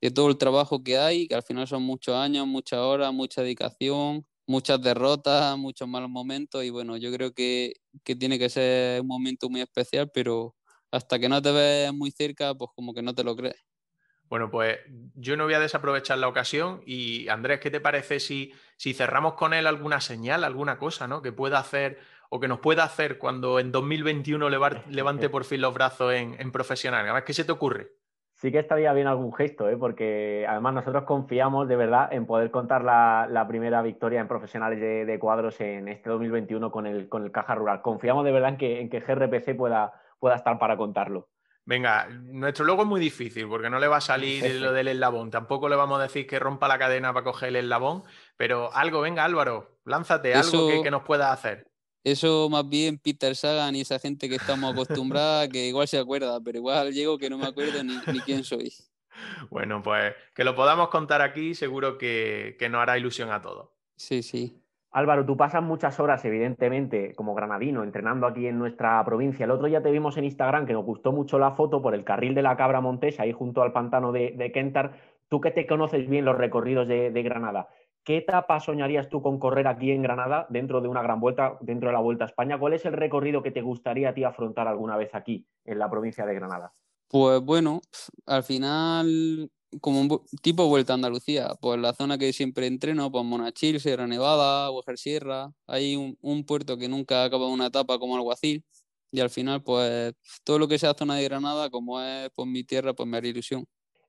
[0.00, 3.42] de todo el trabajo que hay, que al final son muchos años, muchas horas, mucha
[3.42, 7.74] dedicación, muchas derrotas, muchos malos momentos y bueno, yo creo que,
[8.04, 10.54] que tiene que ser un momento muy especial, pero
[10.90, 13.56] hasta que no te ves muy cerca, pues como que no te lo crees.
[14.28, 14.78] Bueno, pues
[15.14, 19.34] yo no voy a desaprovechar la ocasión y Andrés, ¿qué te parece si, si cerramos
[19.34, 21.22] con él alguna señal, alguna cosa, ¿no?
[21.22, 25.74] Que pueda hacer o que nos pueda hacer cuando en 2021 levante por fin los
[25.74, 27.04] brazos en, en profesional.
[27.04, 27.95] Además, ¿qué se te ocurre?
[28.46, 29.76] Sí que estaría bien algún gesto, ¿eh?
[29.76, 35.18] porque además nosotros confiamos de verdad en poder contar la, primera victoria en profesionales de,
[35.18, 37.82] cuadros en este 2021 con el, con el Caja Rural.
[37.82, 41.28] Confiamos de verdad en que, en que GRPC pueda, pueda estar para contarlo.
[41.64, 45.32] Venga, nuestro logo es muy difícil porque no le va a salir lo del eslabón.
[45.32, 48.04] Tampoco le vamos a decir que rompa la cadena para coger el eslabón,
[48.36, 51.66] pero algo, venga Álvaro, lánzate, algo que, nos pueda hacer.
[52.06, 56.38] Eso más bien Peter Sagan y esa gente que estamos acostumbrada, que igual se acuerda,
[56.40, 58.72] pero igual llego que no me acuerdo ni, quién soy.
[59.50, 63.70] Bueno, pues que lo podamos contar aquí, seguro que, que nos hará ilusión a todos.
[63.96, 64.62] Sí, sí.
[64.92, 69.44] Álvaro, tú pasas muchas horas, evidentemente, como granadino, entrenando aquí en nuestra provincia.
[69.44, 72.04] El otro día te vimos en Instagram que nos gustó mucho la foto por el
[72.04, 74.92] carril de la Cabra Montés, ahí junto al pantano de, de Kentar.
[75.28, 77.68] Tú que te conoces bien los recorridos de, Granada,
[78.06, 81.88] ¿qué etapa soñarías tú con correr aquí en Granada dentro de una gran vuelta, dentro
[81.88, 82.58] de la Vuelta a España?
[82.58, 85.90] ¿Cuál es el recorrido que te gustaría a ti afrontar alguna vez aquí, en la
[85.90, 86.72] provincia de Granada?
[87.08, 87.80] Pues bueno,
[88.24, 89.50] al final
[89.80, 94.06] como un tipo vuelta a Andalucía, pues la zona que siempre entreno, pues Monachil, Sierra
[94.06, 98.64] Nevada, Huejar Sierra, hay un, puerto que nunca acaba una etapa como Alguacil,
[99.10, 102.64] y al final, pues todo lo que sea zona de Granada, como es pues mi
[102.64, 103.66] tierra, pues me haría ilusión.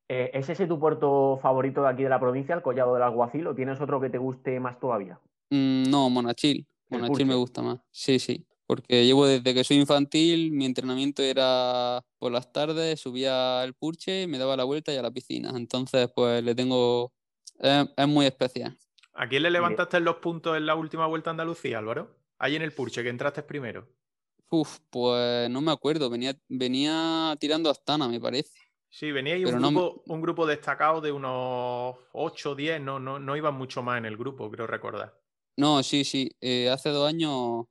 [0.09, 3.47] Eh, ¿Es ese tu puerto favorito de aquí de la provincia, el Collado del Alguacil,
[3.47, 5.19] o tienes otro que te guste más todavía?
[5.49, 6.65] Mm, no, Monachil.
[6.89, 7.79] Monachil me gusta más.
[7.91, 13.61] Sí, sí porque llevo desde que soy infantil, mi entrenamiento era por las tardes, subía
[13.61, 15.51] al Purche, me daba la vuelta y a la piscina.
[15.55, 17.13] Entonces, pues le tengo.
[17.59, 18.77] Es, muy especial.
[19.13, 22.15] ¿A quién le levantaste los puntos en la última vuelta a Andalucía, Álvaro?
[22.37, 23.87] Ahí en el Purche, que entraste primero.
[24.49, 26.09] Uf, pues no me acuerdo.
[26.09, 28.59] Venía, venía tirando a Astana, me parece.
[28.89, 33.19] Sí, venía ahí un, grupo, un grupo destacado de unos 8 o 10, no, no,
[33.19, 35.19] no iban mucho más en el grupo, creo recordar.
[35.57, 36.31] No, sí, sí.
[36.39, 37.65] Eh, hace dos años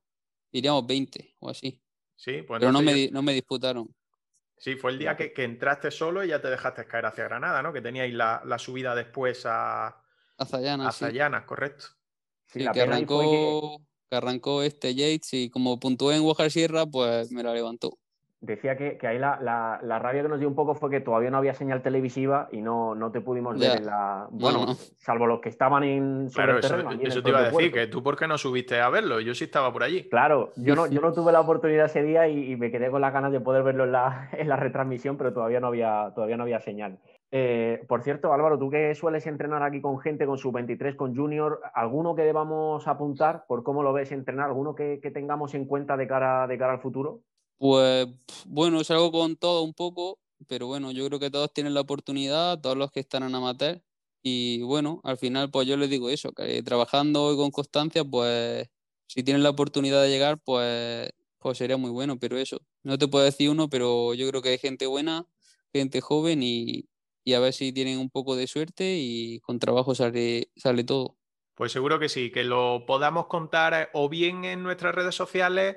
[0.53, 1.83] iríamos 20 o así.
[2.15, 3.95] Sí, pues Pero no me, no me disputaron.
[4.59, 7.73] Sí, fue el día que, entraste solo y ya te dejaste caer hacia Granada, ¿no?
[7.73, 9.89] Que teníais la, subida después a,
[10.39, 11.03] a Zayanas.
[11.03, 11.87] A correcto.
[12.47, 14.17] Sí, que, arrancó, que...
[14.17, 17.99] arrancó este Yates y como puntué en Guajar Sierra, pues me la levantó
[18.47, 19.39] decía que, ahí la,
[19.83, 22.61] la, rabia que nos dio un poco fue que todavía no había señal televisiva y
[22.61, 24.29] no, no te pudimos ver en la.
[24.31, 24.67] Bueno,
[24.99, 26.29] salvo los que estaban en.
[26.33, 29.21] claro, eso, te iba a decir, que tú, ¿por qué no subiste a verlo?
[29.21, 30.09] Yo sí estaba por allí.
[30.09, 33.13] Claro, yo no, yo no tuve la oportunidad ese día y, me quedé con las
[33.13, 36.45] ganas de poder verlo en la, en la retransmisión, pero todavía no había, todavía no
[36.45, 36.99] había señal.
[37.33, 41.61] Eh, por cierto, Álvaro, tú que sueles entrenar aquí con gente, con sub-23, con junior,
[41.75, 44.47] ¿alguno que debamos apuntar por cómo lo ves entrenar?
[44.47, 47.21] ¿Alguno que, que tengamos en cuenta de cara, de cara al futuro?
[47.59, 48.07] Pues
[48.47, 51.81] bueno, es algo con todo un poco, pero bueno, yo creo que todos tienen la
[51.81, 53.83] oportunidad, todos los que están en amateur.
[54.23, 58.69] Y bueno, al final, pues yo les digo eso, que trabajando y con constancia, pues
[59.07, 62.19] si tienen la oportunidad de llegar, pues, pues sería muy bueno.
[62.19, 65.27] Pero eso, no te puedo decir uno, pero yo creo que hay gente buena,
[65.73, 66.89] gente joven y,
[67.25, 71.17] y a ver si tienen un poco de suerte y con trabajo sale, sale todo.
[71.55, 75.77] Pues seguro que sí, que lo podamos contar o bien en nuestras redes sociales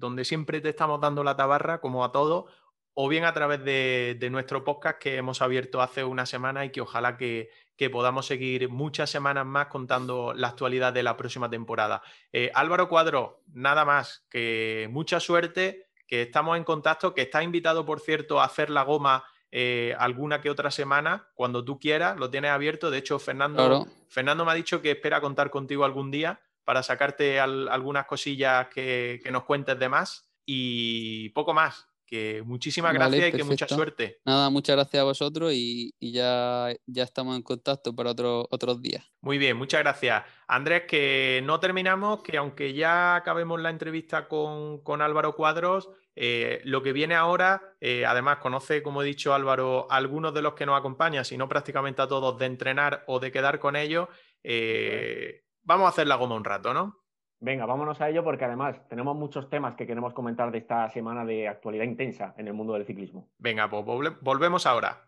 [0.00, 2.46] donde siempre te estamos dando la tabarra, como a todos,
[2.94, 6.80] o bien a través de, nuestro podcast que hemos abierto hace una semana y que
[6.80, 7.50] ojalá que,
[7.92, 12.02] podamos seguir muchas semanas más contando la actualidad de la próxima temporada.
[12.30, 17.86] Eh, Álvaro Cuadro, nada más, que mucha suerte, que estamos en contacto, que estás invitado,
[17.86, 22.28] por cierto, a hacer la goma eh, alguna que otra semana, cuando tú quieras, lo
[22.28, 22.90] tienes abierto.
[22.90, 27.40] De hecho, Fernando, Fernando me ha dicho que espera contar contigo algún día para sacarte
[27.40, 31.86] algunas cosillas que, nos cuentes de más y poco más.
[32.06, 34.18] Que muchísimas gracias y que mucha suerte.
[34.24, 39.08] Nada, muchas gracias a vosotros y, ya, ya estamos en contacto para otros días.
[39.20, 40.24] Muy bien, muchas gracias.
[40.48, 46.82] Andrés, que no terminamos, que aunque ya acabemos la entrevista con, Álvaro Cuadros, eh, lo
[46.82, 50.66] que viene ahora, eh, además conoce, como he dicho Álvaro, a algunos de los que
[50.66, 54.08] nos acompañan, si no prácticamente a todos, de entrenar o de quedar con ellos.
[54.42, 56.96] Eh, vamos a hacer la goma un rato, ¿no?
[57.42, 61.24] Venga, vámonos a ello porque además tenemos muchos temas que queremos comentar de esta semana
[61.24, 63.30] de actualidad intensa en el mundo del ciclismo.
[63.38, 63.84] Venga, pues
[64.20, 65.06] volvemos ahora.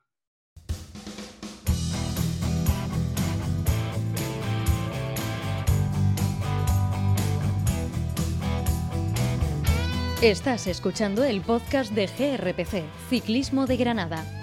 [10.22, 14.41] Estás escuchando el podcast de GRPC, Ciclismo de Granada.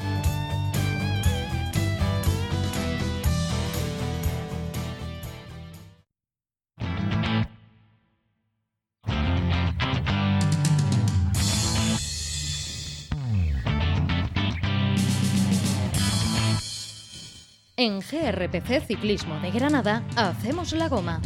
[17.82, 21.22] En GRPC Ciclismo de Granada hacemos la goma.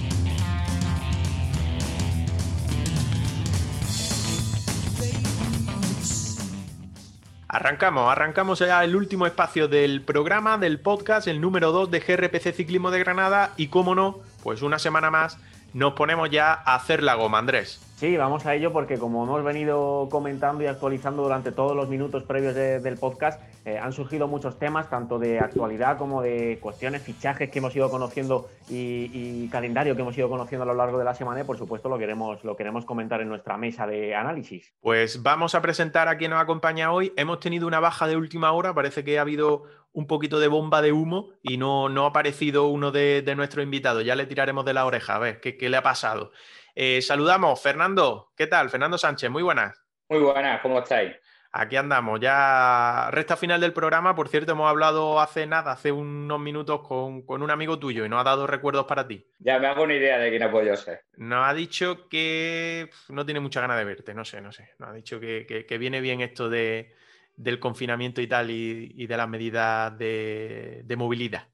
[7.48, 12.54] Arrancamos, arrancamos ya el último espacio del programa, del podcast, el número 2 de GRPC
[12.54, 15.40] Ciclismo de Granada y, cómo no, pues una semana más
[15.74, 17.82] nos ponemos ya a hacer la goma, Andrés.
[17.96, 22.22] Sí, vamos a ello porque como hemos venido comentando y actualizando durante todos los minutos
[22.24, 27.50] previos del podcast, eh, han surgido muchos temas, tanto de actualidad como de cuestiones, fichajes
[27.50, 31.14] que hemos ido conociendo y, calendario que hemos ido conociendo a lo largo de la
[31.14, 34.74] semana y por supuesto lo queremos, lo queremos comentar en nuestra mesa de análisis.
[34.82, 37.14] Pues vamos a presentar a quien nos acompaña hoy.
[37.16, 40.82] Hemos tenido una baja de última hora, parece que ha habido un poquito de bomba
[40.82, 44.04] de humo y no, no ha aparecido uno de, nuestros invitados.
[44.04, 46.32] Ya le tiraremos de la oreja a ver qué, qué le ha pasado.
[46.76, 48.32] Eh, saludamos, Fernando.
[48.36, 48.70] ¿Qué tal?
[48.70, 49.80] Fernando Sánchez, muy buenas.
[50.10, 51.14] Muy buenas, ¿cómo estáis?
[51.56, 54.16] Aquí andamos, ya resta final del programa.
[54.16, 58.22] Por cierto, hemos hablado hace nada, hace unos minutos con, un amigo tuyo y nos
[58.22, 59.28] ha dado recuerdos para ti.
[59.38, 61.02] Ya me hago una idea de quién ha podido ser.
[61.16, 64.72] Nos ha dicho que no tiene mucha ganas de verte, no sé, no sé.
[64.80, 66.96] Nos ha dicho que, viene bien esto de,
[67.36, 71.50] del confinamiento y tal y, de las medidas de, de movilidad.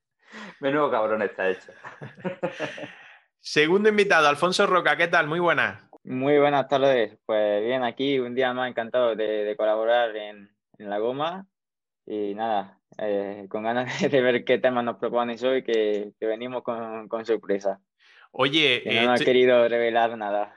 [0.61, 1.73] Menudo cabrón está hecho.
[3.41, 5.27] Segundo invitado, Alfonso Roca, ¿qué tal?
[5.27, 5.88] Muy buenas.
[6.09, 7.19] Muy buenas tardes.
[7.27, 10.49] Pues bien, aquí un día más encantado de, colaborar en,
[10.79, 11.45] La Goma
[12.03, 17.25] y nada, eh, con ganas de ver qué temas nos propones hoy, que, venimos con,
[17.25, 17.79] sorpresa.
[18.31, 20.55] Oye, que no he querido revelar nada.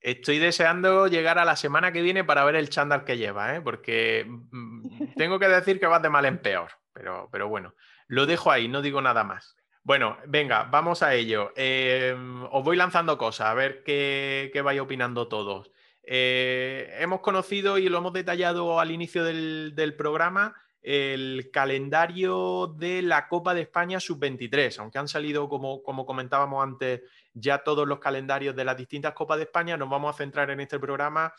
[0.00, 3.60] Estoy deseando llegar a la semana que viene para ver el chándal que lleva, ¿eh?
[3.60, 7.74] porque mm, tengo que decir que vas de mal en peor, pero, pero bueno,
[8.06, 9.56] lo dejo ahí, no digo nada más.
[9.84, 11.52] Bueno, venga, vamos a ello.
[11.56, 15.72] Em, os voy lanzando cosas, a ver qué, vais opinando todos.
[16.04, 23.28] Eh, hemos conocido y lo hemos detallado al inicio del, programa el calendario de la
[23.28, 27.02] Copa de España sub-23, aunque han salido, como, como comentábamos antes,
[27.34, 30.60] ya todos los calendarios de las distintas Copas de España, nos vamos a centrar en
[30.60, 31.34] este programa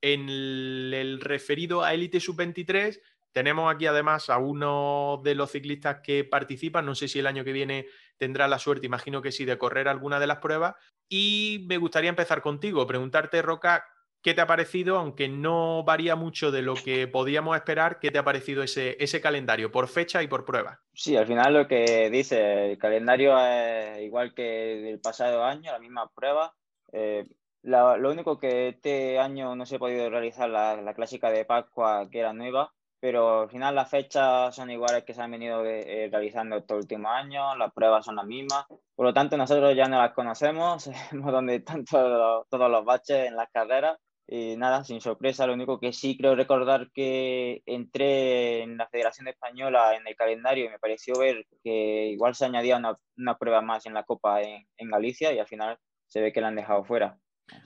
[0.00, 3.00] en el referido a Élite sub-23
[3.32, 7.44] tenemos aquí además a uno de los ciclistas que participan, no sé si el año
[7.44, 7.86] que viene
[8.18, 10.74] tendrá la suerte, imagino que sí, de correr alguna de las pruebas.
[11.08, 13.84] Y me gustaría empezar contigo, preguntarte, Roca,
[14.22, 18.18] ¿qué te ha parecido, aunque no varía mucho de lo que podíamos esperar, qué te
[18.18, 20.80] ha parecido ese, ese calendario, por fecha y por prueba?
[20.94, 25.78] Sí, al final lo que dice, el calendario es igual que el pasado año, la
[25.78, 26.54] misma prueba.
[26.92, 27.26] Eh,
[27.62, 32.08] lo único que este año no se ha podido realizar la, la clásica de Pascua,
[32.10, 32.72] que era nueva,
[33.02, 37.10] pero al final las fechas son iguales que se han venido eh, realizando estos últimos
[37.10, 41.32] años, las pruebas son las mismas, por lo tanto nosotros ya no las conocemos, sabemos
[41.32, 43.98] dónde están todos, todos los baches en las carreras
[44.28, 49.26] y nada, sin sorpresa, lo único que sí creo recordar que entré en la Federación
[49.26, 53.62] Española en el calendario y me pareció ver que igual se añadía una, una prueba
[53.62, 55.76] más en la Copa en, en, Galicia y al final
[56.06, 57.18] se ve que la han dejado fuera.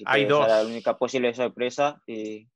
[0.07, 0.49] Hay dos.
[0.49, 2.49] la única posible sorpresa y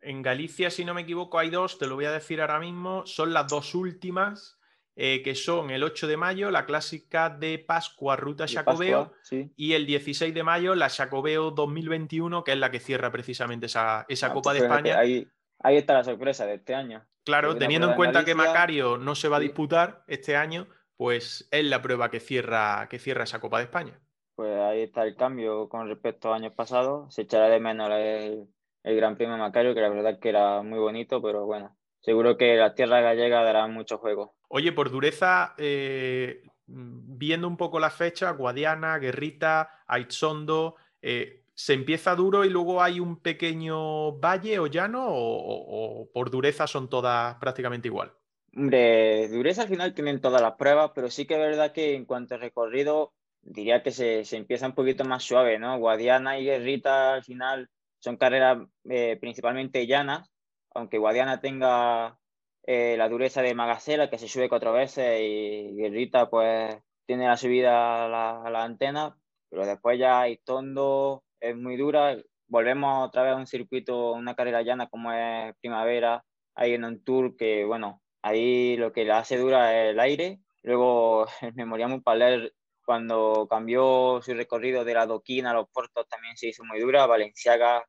[0.00, 3.06] en Galicia, si no me equivoco, hay dos, te lo voy a decir ahora mismo,
[3.06, 4.58] son las dos últimas,
[4.96, 9.12] eh, que son el 8 de mayo, la clásica de Pascua Ruta Jacobeo,
[9.56, 14.06] y el 16 de mayo, la Jacobeo 2021, que es la que cierra precisamente esa,
[14.08, 14.98] esa ah, Copa de España.
[14.98, 15.28] Ahí,
[15.60, 17.06] ahí está la sorpresa de este año.
[17.24, 21.64] Claro, teniendo en cuenta que Macario no se va a disputar este año, pues es
[21.64, 24.00] la prueba que cierra, que cierra esa Copa de España.
[24.34, 27.14] Pues ahí está el cambio con respecto a años pasados.
[27.14, 28.48] Se echará de menos el,
[28.82, 32.56] el Gran Premio Macario, que la verdad que era muy bonito, pero bueno, seguro que
[32.56, 34.34] la tierra gallega dará mucho juego.
[34.48, 42.14] Oye, por dureza, eh, viendo un poco la fecha, Guadiana, Guerrita, Aitzondo, eh, ¿se empieza
[42.14, 47.36] duro y luego hay un pequeño valle o llano o, o, por dureza son todas
[47.36, 48.12] prácticamente igual?
[48.54, 52.04] Hombre, dureza al final tienen todas las pruebas, pero sí que es verdad que en
[52.06, 53.12] cuanto a recorrido,
[53.42, 55.78] diría que se, se empieza un poquito más suave, ¿no?
[55.78, 57.68] Guadiana y Guerrita al final
[57.98, 60.30] son carreras eh, principalmente llanas,
[60.74, 62.18] aunque Guadiana tenga
[62.64, 66.76] eh, la dureza de Magasela, que se sube cuatro veces, y Guerrita pues
[67.06, 69.16] tiene la subida a la, antena,
[69.48, 72.16] pero después ya Itondo, es muy dura.
[72.46, 76.24] Volvemos otra vez a un circuito, una carrera llana como es primavera,
[76.54, 80.40] ahí en un tour que, bueno, ahí lo que le hace dura es el aire.
[80.62, 82.52] Luego el Memorial Paler,
[82.88, 87.04] cuando cambió su recorrido de la Doquina a los puertos, también se hizo muy dura.
[87.04, 87.84] Valenciaga,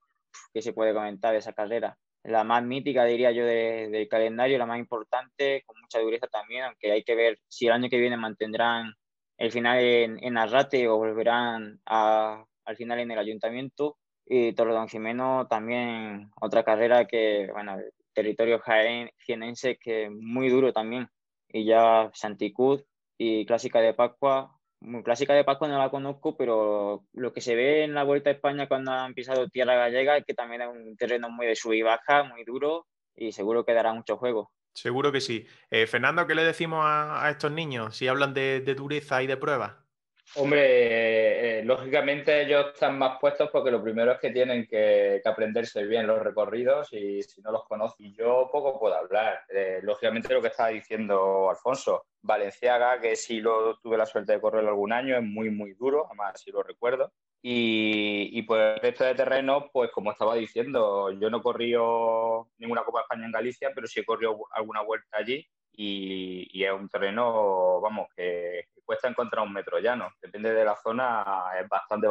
[0.53, 1.97] que se puede comentar de esa carrera?
[2.23, 6.91] La más mítica, diría yo, del calendario, la más importante, con mucha dureza también, aunque
[6.91, 8.93] hay que ver si el año que viene mantendrán
[9.37, 13.97] el final en, en Arrate o volverán a, al final en el ayuntamiento.
[14.25, 17.77] Y Torredón Jimeno también otra carrera que, bueno,
[18.13, 21.07] territorio jaén, jienense que muy duro también.
[21.47, 22.83] Y ya Santicud
[23.17, 24.59] y Clásica de Pascua.
[25.03, 28.34] Clásica de Pascua no la conozco, pero lo que se ve en la Vuelta a
[28.34, 31.73] España cuando han pisado tierra gallega es que también es un terreno muy de sub
[31.73, 34.51] y baja, muy duro y seguro que dará mucho juego.
[34.73, 35.45] Seguro que sí.
[35.69, 39.36] Eh, Fernando, ¿qué le decimos a, estos niños si hablan de, de dureza y de
[39.36, 39.88] pruebas?
[40.36, 45.86] Hombre, eh, lógicamente ellos están más puestos porque lo primero es que tienen que, aprenderse
[45.86, 49.41] bien los recorridos y si no los conocen, yo poco puedo hablar.
[49.49, 54.41] Eh, lógicamente lo que estaba diciendo Alfonso, Valenciaga, que sí lo tuve la suerte de
[54.41, 57.11] correrlo algún año, es muy, muy duro, además si lo recuerdo.
[57.41, 62.84] Y, y pues el resto de terreno, pues como estaba diciendo, yo no corrido ninguna
[62.84, 64.05] Copa de España en Galicia, pero sí he
[64.51, 70.09] alguna vuelta allí y, y es un terreno, vamos, que, cuesta encontrar un metro llano.
[70.19, 71.23] Depende de la zona,
[71.61, 72.07] es bastante,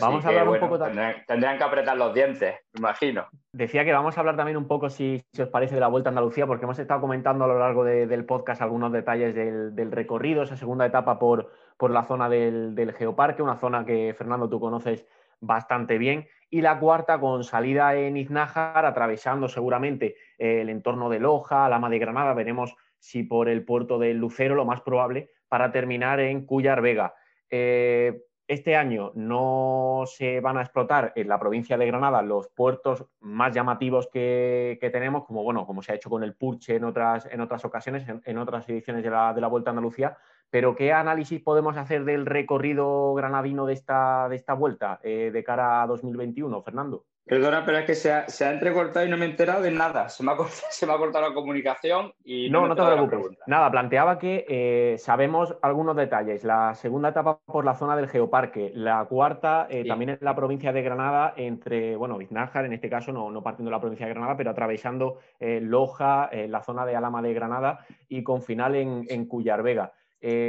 [0.00, 3.26] vamos a hablar un poco tendrían, tendrían, que apretar los dientes, imagino.
[3.52, 6.12] Decía que vamos a hablar también un poco, si, os parece, de la Vuelta a
[6.12, 10.56] Andalucía, porque hemos estado comentando a lo largo del podcast algunos detalles del, recorrido, esa
[10.56, 15.06] segunda etapa por, por la zona del, Geoparque, una zona que, Fernando, tú conoces
[15.40, 16.26] bastante bien.
[16.48, 21.98] Y la cuarta con salida en Iznájar, atravesando seguramente el entorno de Loja, Lama de
[21.98, 22.32] Granada.
[22.32, 22.74] Veremos
[23.06, 27.14] si por el puerto del Lucero, lo más probable, para terminar en Cuyar Vega.
[27.48, 33.06] Eh, este año no se van a explotar en la provincia de Granada los puertos
[33.20, 37.26] más llamativos que, tenemos, como, bueno, como se ha hecho con el Purche en otras,
[37.30, 40.18] en otras ocasiones, en, otras ediciones de la, de la, Vuelta a Andalucía.
[40.50, 45.44] Pero, ¿qué análisis podemos hacer del recorrido granadino de esta, de esta vuelta eh, de
[45.44, 47.04] cara a 2021, Fernando?
[47.26, 50.08] Perdona, pero es que se ha, entrecortado y no me he enterado de nada.
[50.08, 53.38] Se me ha cortado, se me ha cortado la comunicación y no, no, te preocupes.
[53.48, 56.44] Nada, planteaba que eh, sabemos algunos detalles.
[56.44, 60.72] La segunda etapa por la zona del Geoparque, la cuarta eh, también en la provincia
[60.72, 64.12] de Granada, entre, bueno, Iznájar, en este caso no, no partiendo de la provincia de
[64.12, 69.04] Granada, pero atravesando eh, Loja, la zona de Alama de Granada y con final en,
[69.08, 69.28] en
[69.64, 69.92] Vega.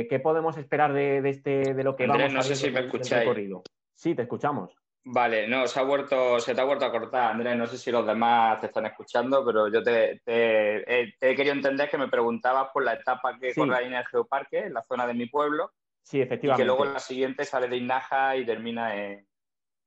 [0.09, 3.29] ¿Qué podemos esperar de, este, de lo que vamos no sé si me escucháis.
[3.93, 4.75] Sí, te escuchamos.
[5.09, 7.55] Vale, no, se, ha vuelto, se te ha vuelto a cortar, Andrés.
[7.55, 11.97] No sé si los demás te están escuchando, pero yo te, he querido entender que
[11.97, 15.13] me preguntabas por la etapa que corre ahí en el Geoparque, en la zona de
[15.13, 15.71] mi pueblo.
[16.01, 16.61] Sí, efectivamente.
[16.61, 19.27] Y que luego en la siguiente sale de Inaja y termina en.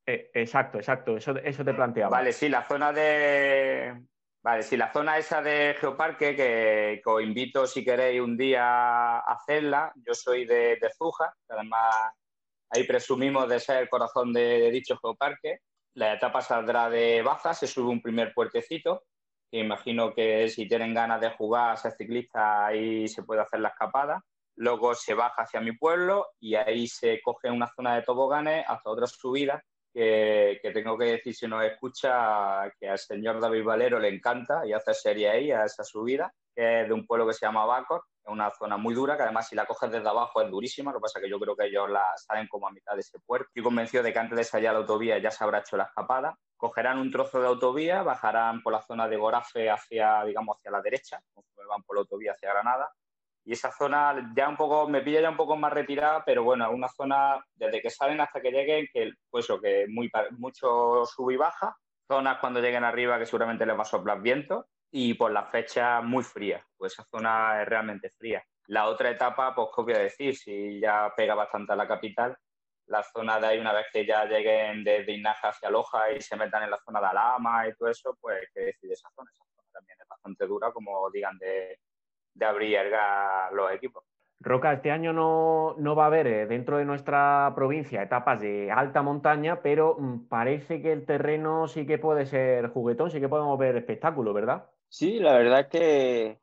[0.07, 1.17] Eh, exacto, exacto.
[1.17, 2.17] Eso, eso te planteaba.
[2.17, 3.95] Vale, sí, la zona de.
[4.43, 9.33] Vale, sí, la zona esa de Geoparque, que, os invito si queréis un día a
[9.33, 9.93] hacerla.
[9.97, 12.15] Yo soy de, de Zuja, además
[12.73, 15.59] Ahí presumimos de ser el corazón de, dicho geoparque.
[15.95, 19.03] La etapa saldrá de Baza, se sube un primer puertecito,
[19.51, 23.59] que imagino que si tienen ganas de jugar a ser ciclista ahí se puede hacer
[23.59, 24.25] la escapada.
[24.55, 28.91] Luego se baja hacia mi pueblo y ahí se coge una zona de toboganes hasta
[28.91, 29.61] otra subida
[29.93, 34.73] que, tengo que decir, si nos escucha, que al señor David Valero le encanta y
[34.73, 38.05] hace serie ahí a esa subida, que es de un pueblo que se llama Bacor,
[38.25, 40.99] es una zona muy dura, que además si la coges desde abajo es durísima, lo
[40.99, 43.19] que pasa es que yo creo que ellos la salen como a mitad de ese
[43.21, 43.49] puerto.
[43.49, 45.85] Estoy convencido de que antes de salir a la autovía ya se habrá hecho la
[45.85, 46.39] escapada.
[46.57, 50.83] Cogerán un trozo de autovía, bajarán por la zona de Gorafe hacia, digamos, hacia la
[50.83, 51.23] derecha,
[51.69, 52.93] van por la autovía hacia Granada,
[53.51, 56.71] y esa zona ya un poco, me pilla ya un poco más retirada, pero bueno,
[56.71, 61.35] una zona desde que salen hasta que lleguen, que pues lo que muy, mucho sube
[61.35, 61.77] y baja,
[62.07, 66.01] zonas cuando lleguen arriba que seguramente les va a soplar viento, y por la fecha
[66.01, 68.41] muy fría, pues esa zona es realmente fría.
[68.69, 72.37] La otra etapa, pues qué voy a decir, si ya pega bastante a la capital,
[72.87, 76.37] la zona de ahí, una vez que ya lleguen desde Inaja hacia Loja y se
[76.37, 79.29] metan en la zona de Alama y todo eso, pues qué decir esa zona.
[79.35, 81.81] Esa zona también es bastante dura, como digan de,
[82.41, 82.81] de abrir
[83.53, 84.03] los equipos.
[84.43, 89.03] Roca, este año no, va a haber eh, dentro de nuestra provincia etapas de alta
[89.03, 93.59] montaña, pero mm, parece que el terreno sí que puede ser juguetón, sí que podemos
[93.59, 94.65] ver espectáculo, ¿verdad?
[94.89, 96.39] Sí, la verdad es que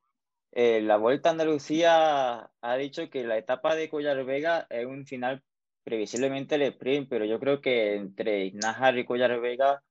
[0.52, 5.08] eh, la Vuelta a Andalucía ha dicho que la etapa de Collar Vega es un
[5.08, 5.42] final
[5.84, 9.82] previsiblemente el sprint, pero yo creo que entre Nájar y Collar Vega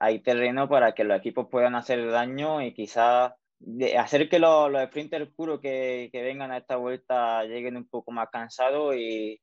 [0.00, 3.34] hay terreno para que los equipos puedan hacer daño y quizás
[3.64, 7.88] de hacer que los, los sprinters puros que, que, vengan a esta vuelta lleguen un
[7.88, 9.40] poco más cansados y,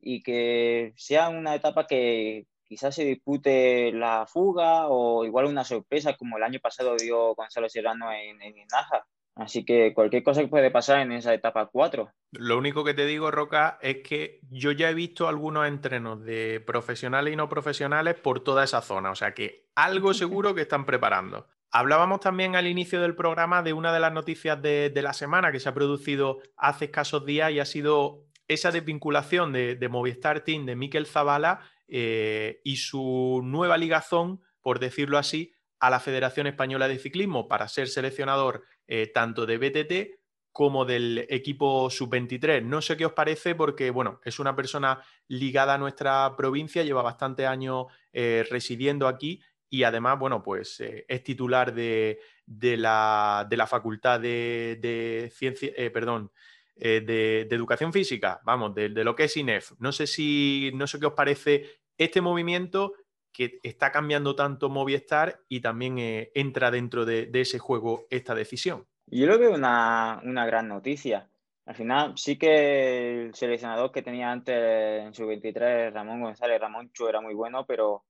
[0.00, 6.16] y que sea una etapa que, quizás se dispute la fuga o igual una sorpresa
[6.16, 9.06] como el año pasado dio Gonzalo Serrano en, en Inaja.
[9.34, 12.10] Así que cualquier cosa que puede pasar en esa etapa 4.
[12.32, 16.60] Lo único que te digo, Roca, es que yo ya he visto algunos entrenos de
[16.66, 19.10] profesionales y no profesionales por toda esa zona.
[19.10, 21.48] O sea que algo seguro que están preparando.
[21.70, 25.60] Hablábamos también al inicio del programa de una de las noticias de, la semana que
[25.60, 30.76] se ha producido hace escasos días y ha sido esa desvinculación de, Movistar Team de
[30.76, 36.98] Miquel Zavala eh, y su nueva ligazón, por decirlo así, a la Federación Española de
[36.98, 40.16] Ciclismo para ser seleccionador eh, tanto de BTT
[40.56, 42.62] como del equipo sub-23.
[42.62, 47.02] No sé qué os parece porque, bueno, es una persona ligada a nuestra provincia, lleva
[47.02, 54.20] bastante años eh, residiendo aquí y además, bueno, pues eh, es titular de, la, Facultad
[54.20, 56.30] de, Ciencia, perdón,
[56.74, 59.72] de, Educación Física, vamos, de, de, lo que es INEF.
[59.78, 62.92] No sé si, no sé qué os parece este movimiento
[63.36, 68.86] que está cambiando tanto Movistar y también eh, entra dentro de, ese juego esta decisión.
[69.06, 71.28] Yo lo veo una, una, gran noticia.
[71.66, 76.90] Al final, sí que el seleccionador que tenía antes en su 23, Ramón González, Ramón
[76.92, 78.04] Chu, era muy bueno, pero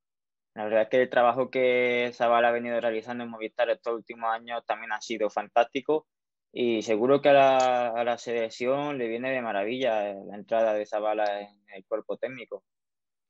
[0.56, 4.30] la verdad es que el trabajo que Zabal ha venido realizando en Movistar estos últimos
[4.30, 6.06] años también ha sido fantástico
[6.52, 10.86] y seguro que a la, a la selección le viene de maravilla la entrada de
[10.86, 12.64] Zabala en el cuerpo técnico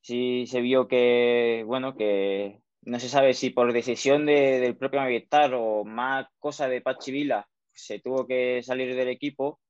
[0.06, 5.00] sí se vio que, bueno, que no se sabe si por decisión de, del propio
[5.00, 9.60] Movistar o más cosa de Pachi Vila se tuvo que salir del equipo.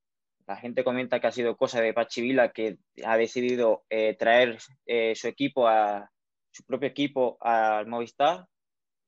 [0.47, 4.59] La gente comenta que ha sido cosa de Pachi Vila que ha decidido eh, traer
[4.85, 6.11] eh, su equipo, a
[6.57, 8.47] su propio equipo al Movistar.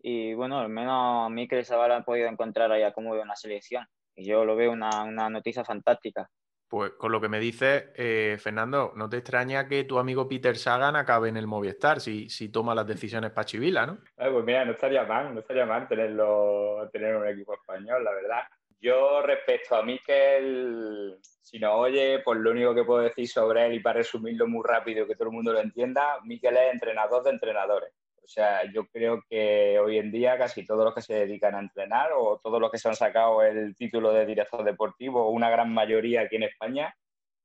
[0.01, 3.87] Y bueno, al menos a mí que Zavala han podido encontrar ahí como una selección.
[4.15, 6.29] Y yo lo veo una, una noticia fantástica.
[6.69, 10.55] Pues con lo que me dices, eh, Fernando, no te extraña que tu amigo Peter
[10.55, 13.99] Sagan acabe en el Movistar si, si toma las decisiones para Chivila, ¿no?
[14.17, 18.43] pues mira, no estaría mal, no estaría mal tenerlo, tener un equipo español, la verdad.
[18.81, 23.75] Yo respecto a Miquel, si no oye, pues lo único que puedo decir sobre él
[23.75, 27.31] y para resumirlo muy rápido que todo el mundo lo entienda, Miquel es entrenador de
[27.31, 27.93] entrenadores.
[28.23, 31.61] O sea, yo creo que hoy en día casi todos los que se dedican a
[31.61, 35.73] entrenar o todos los que se han sacado el título de director deportivo, una gran
[35.73, 36.95] mayoría aquí en España,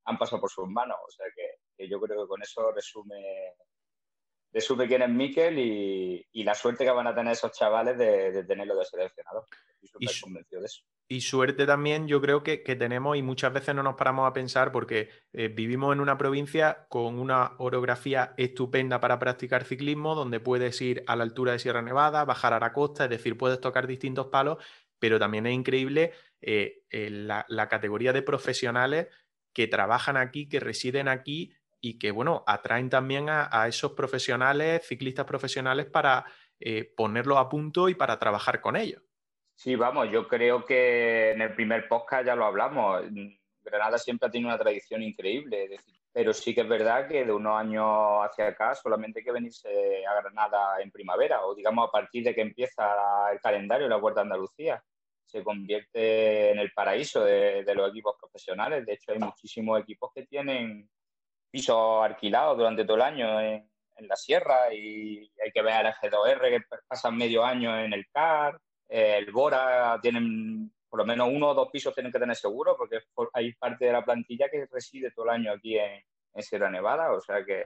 [0.05, 0.97] han pasado por sus manos.
[1.07, 3.55] O sea que, yo creo que con eso resume,
[4.51, 8.75] resume quién es Miquel y, la suerte que van a tener esos chavales de, tenerlo
[8.75, 9.45] de seleccionador.
[9.81, 13.75] Estoy súper convencido de eso y suerte también yo creo que, tenemos y muchas veces
[13.75, 18.99] no nos paramos a pensar porque eh, vivimos en una provincia con una orografía estupenda
[18.99, 22.73] para practicar ciclismo, donde puedes ir a la altura de Sierra Nevada, bajar a la
[22.73, 24.57] costa, es decir, puedes tocar distintos palos,
[24.97, 29.07] pero también es increíble eh, la, categoría de profesionales
[29.53, 35.25] que trabajan aquí, que residen aquí y que, bueno, atraen también a, esos profesionales, ciclistas
[35.25, 36.25] profesionales, para
[36.59, 39.03] eh, ponerlos a punto y para trabajar con ellos.
[39.55, 43.03] Sí, vamos, yo creo que en el primer podcast ya lo hablamos.
[43.63, 45.77] Granada siempre ha tenido una tradición increíble,
[46.11, 47.85] pero sí que es verdad que de unos años
[48.23, 52.35] hacia acá solamente hay que venirse a Granada en primavera o digamos a partir de
[52.35, 52.83] que empieza
[53.31, 54.83] el calendario la Vuelta a Andalucía.
[55.25, 58.85] Se convierte en el paraíso de, los equipos profesionales.
[58.85, 60.87] De hecho, hay muchísimos equipos que tienen
[61.49, 66.49] pisos alquilados durante todo el año en, la sierra y hay que ver al G2R
[66.49, 68.59] que pasan medio año en el CAR
[68.93, 72.99] el Bora tienen por lo menos uno o dos pisos tienen que tener seguro porque
[73.33, 76.03] hay parte de la plantilla que reside todo el año aquí en,
[76.37, 77.65] Sierra Nevada, o sea que,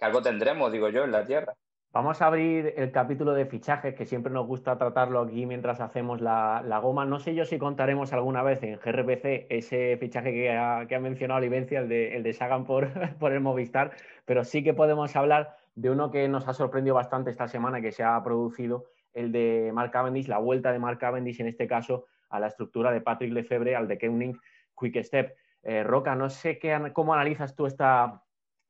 [0.00, 1.54] algo tendremos, digo yo, en la tierra.
[1.92, 6.20] Vamos a abrir el capítulo de fichajes, que siempre nos gusta tratarlo aquí mientras hacemos
[6.20, 7.04] la, goma.
[7.04, 11.80] No sé yo si contaremos alguna vez en GRPC ese fichaje que ha, mencionado Livencia,
[11.80, 12.88] el de, el de Sagan por,
[13.18, 13.92] por el Movistar,
[14.24, 17.92] pero sí que podemos hablar de uno que nos ha sorprendido bastante esta semana, que
[17.92, 18.84] se ha producido
[19.14, 22.92] el de Mark Cavendish, la vuelta de Mark Cavendish en este caso a la estructura
[22.92, 24.40] de Patrick Lefebvre, al de Keuning
[24.78, 25.36] Quick Step.
[25.62, 28.22] Eh, Roca, no sé qué, cómo analizas tú esta,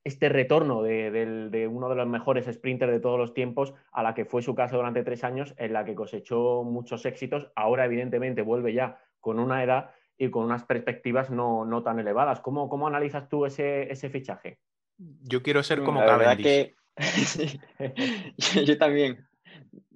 [0.02, 4.24] este retorno de, uno de los mejores sprinters de todos los tiempos a la que
[4.24, 7.48] fue su caso durante tres años, en la que cosechó muchos éxitos.
[7.54, 12.40] Ahora, evidentemente, vuelve ya con una edad y con unas perspectivas no, tan elevadas.
[12.40, 14.58] ¿Cómo, ¿Cómo, analizas tú ese, ese fichaje?
[14.98, 16.74] Yo quiero ser como Cavendish.
[18.66, 19.30] yo también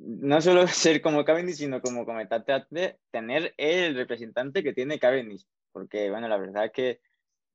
[0.06, 5.46] no solo ser como Cavendish, sino como comentaste tener el representante que tiene Cavendish.
[5.72, 7.00] Porque, bueno, la verdad es que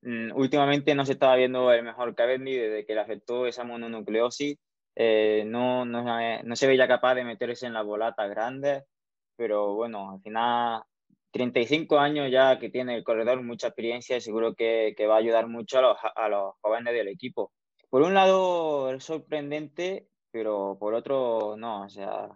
[0.02, 4.58] mm, últimamente no se estaba viendo el mejor Cavendish desde que le afectó esa mononucleosis.
[4.96, 6.02] Eh, no, no,
[6.42, 8.84] no, se veía capaz de meterse en las bolatas grandes,
[9.36, 10.82] pero bueno, al final
[11.30, 15.18] 35 años ya que tiene el corredor, mucha experiencia y seguro que, que va a
[15.18, 17.52] ayudar mucho a los, a los jóvenes del equipo.
[17.88, 22.28] Por un lado, es sorprendente pero por otro no, o sea,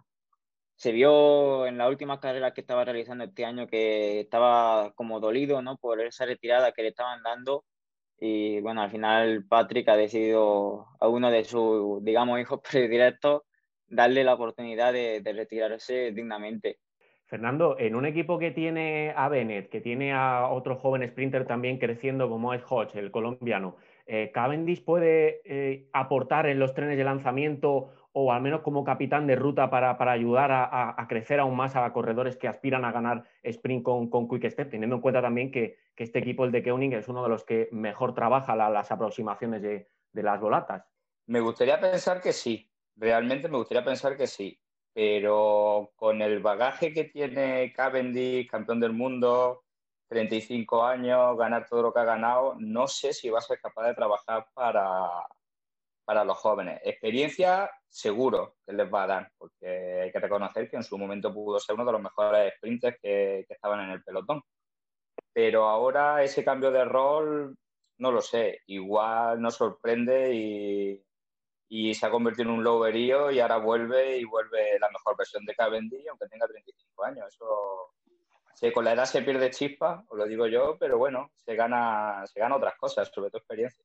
[0.75, 5.61] se vio en la última carrera que estaba realizando este año que estaba como dolido,
[5.61, 5.77] ¿no?
[5.77, 7.65] Por esa retirada que le estaban dando
[8.19, 13.43] y bueno, al final Patrick ha decidido a uno de sus, digamos, hijos predirectos
[13.87, 16.79] darle la oportunidad de, de retirarse dignamente.
[17.27, 21.79] Fernando, en un equipo que tiene a Bennett, que tiene a otro joven sprinter también
[21.79, 27.03] creciendo como es Hodge, el colombiano, eh, ¿Cavendish puede eh, aportar en los trenes de
[27.03, 31.91] lanzamiento o al menos como capitán de ruta para, ayudar a, crecer aún más a
[31.91, 35.77] corredores que aspiran a ganar sprint con, con Quick Step, teniendo en cuenta también que,
[35.97, 39.89] este equipo, el de Keuning, es uno de los que mejor trabaja las aproximaciones de,
[40.13, 40.85] de las volatas?
[41.27, 44.57] Me gustaría pensar que sí, realmente me gustaría pensar que sí
[44.95, 49.64] pero con el bagaje que tiene Cavendish, campeón del mundo,
[50.07, 53.87] 35 años, ganar todo lo que ha ganado, no sé si va a ser capaz
[53.87, 55.09] de trabajar para,
[56.05, 56.79] para los jóvenes.
[56.83, 61.33] Experiencia, seguro que les va a dar, porque hay que reconocer que en su momento
[61.33, 64.41] pudo ser uno de los mejores sprinters que, que estaban en el pelotón.
[65.33, 67.57] Pero ahora ese cambio de rol,
[67.97, 71.05] no lo sé, igual nos sorprende y,
[71.69, 75.43] y se ha convertido en un loberío y ahora vuelve y vuelve la mejor versión
[75.45, 77.27] de Cavendish, aunque tenga 35 años.
[77.27, 77.93] Eso
[78.73, 82.39] con la edad se pierde chispa, os lo digo yo, pero bueno, se gana, se
[82.39, 83.83] gana otras cosas, sobre todo experiencia.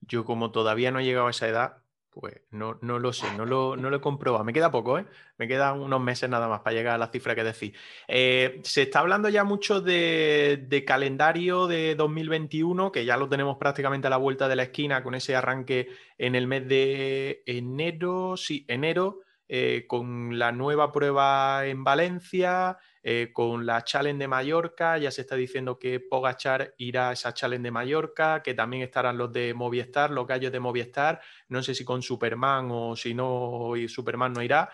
[0.00, 3.44] Yo como todavía no he llegado a esa edad, pues no, no lo sé, no
[3.44, 4.44] lo, no lo, he comprobado.
[4.44, 5.06] Me queda poco, ¿eh?
[5.36, 7.72] Me quedan unos meses nada más para llegar a la cifra que decís.
[8.08, 13.56] Eh, se está hablando ya mucho de, de, calendario de 2021, que ya lo tenemos
[13.58, 18.36] prácticamente a la vuelta de la esquina con ese arranque en el mes de enero,
[18.36, 24.98] sí, enero, eh, con la nueva prueba en Valencia, eh, con la Challenge de Mallorca,
[24.98, 29.16] ya se está diciendo que Pogachar irá a esa Challenge de Mallorca, que también estarán
[29.16, 33.74] los de Movistar, los gallos de Movistar, no sé si con Superman o si no,
[33.74, 34.68] y Superman no irá.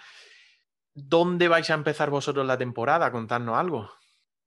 [0.92, 3.12] ¿Dónde vais a empezar vosotros la temporada?
[3.12, 3.90] Contarnos algo.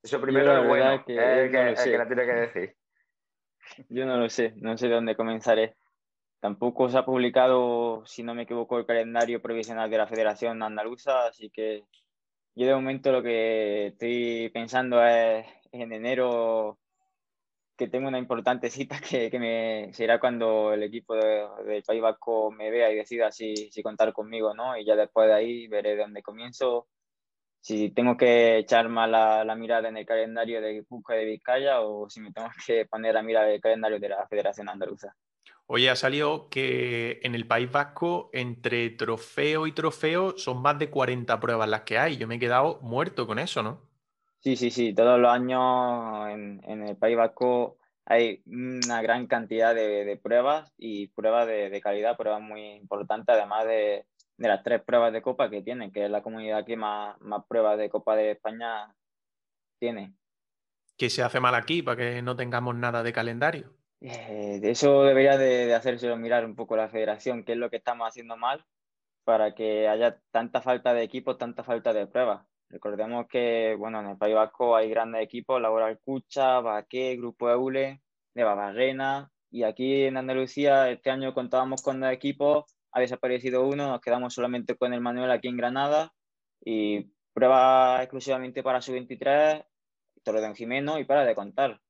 [0.04, 2.76] Eso primero es bueno, que, que, la tiene que decir.
[3.90, 5.76] Yo no lo sé, no sé dónde comenzaré.
[6.40, 11.26] Tampoco se ha publicado, si no me equivoco, el calendario provisional de la Federación Andaluza,
[11.28, 11.84] así que
[12.56, 16.80] yo de momento lo que estoy pensando es en enero
[17.78, 22.52] que tengo una importante cita que, que me será cuando el equipo del País Vasco
[22.52, 24.78] me vea y decida si, si contar conmigo, ¿no?
[24.78, 26.88] Y ya después de ahí veré de dónde comienzo,
[27.62, 31.82] si tengo que echar más la, la, mirada en el calendario de Cusco de Vizcaya
[31.82, 35.16] o si me tengo que poner la mirada en el calendario de la Federación Andaluza.
[35.70, 40.90] Oye, ha salido que en el País Vasco, entre trofeo y trofeo, son más de
[40.90, 42.16] 40 pruebas las que hay.
[42.16, 43.82] Yo me he quedado muerto con eso, ¿no?
[44.40, 44.94] Sí, sí, sí.
[44.94, 51.46] Todos los años en, el País Vasco hay una gran cantidad de, pruebas y pruebas
[51.48, 54.06] de, calidad, pruebas muy importantes, además de,
[54.38, 57.78] las tres pruebas de Copa que tienen, que es la comunidad que más, más pruebas
[57.78, 58.96] de Copa de España
[59.80, 60.14] tiene.
[60.98, 63.77] ¿Qué se hace mal aquí para que no tengamos nada de calendario?
[64.02, 68.08] Eh, eso debería de, de mirar un poco la federación, qué es lo que estamos
[68.08, 68.64] haciendo mal
[69.24, 72.48] para que haya tanta falta de equipos, tanta falta de pruebas.
[72.70, 78.02] Recordemos que, bueno, en el País Vasco hay grandes equipos, Laboral Cucha, Baqué, Grupo Eule,
[78.34, 83.90] de Barrena, y aquí en Andalucía este año contábamos con dos equipos, ha desaparecido uno,
[83.90, 86.14] nos quedamos solamente con el Manuel aquí en Granada,
[86.64, 89.64] y prueba exclusivamente para su 23,
[90.24, 91.82] Torredón Jimeno, y para de contar.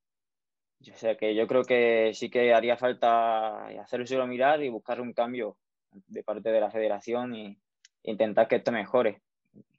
[0.79, 5.13] O sea que yo creo que sí que haría falta hacerlo mirar y buscar un
[5.13, 5.57] cambio
[5.91, 7.57] de parte de la federación e
[8.03, 9.21] intentar que esto mejore.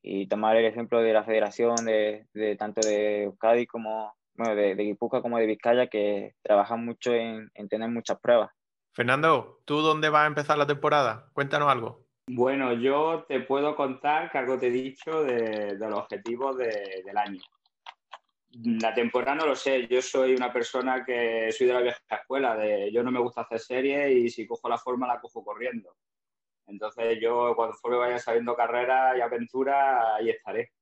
[0.02, 4.96] Y tomar el ejemplo de la federación de, tanto de Euskadi como bueno, de, de
[4.96, 8.50] como de Vizcaya, que trabajan mucho en, tener muchas pruebas.
[8.92, 11.28] Fernando, ¿tú dónde vas a empezar la temporada?
[11.32, 12.04] Cuéntanos algo.
[12.28, 17.40] Bueno, yo te puedo contar que algo te he dicho de, los objetivos del año.
[18.64, 22.56] La temporada no lo sé, yo soy una persona que soy de la vieja escuela,
[22.56, 25.94] de yo no me gusta hacer series y si cojo la forma la cojo corriendo.
[26.66, 30.72] Entonces yo cuando vaya saliendo carrera y aventura, ahí estaré.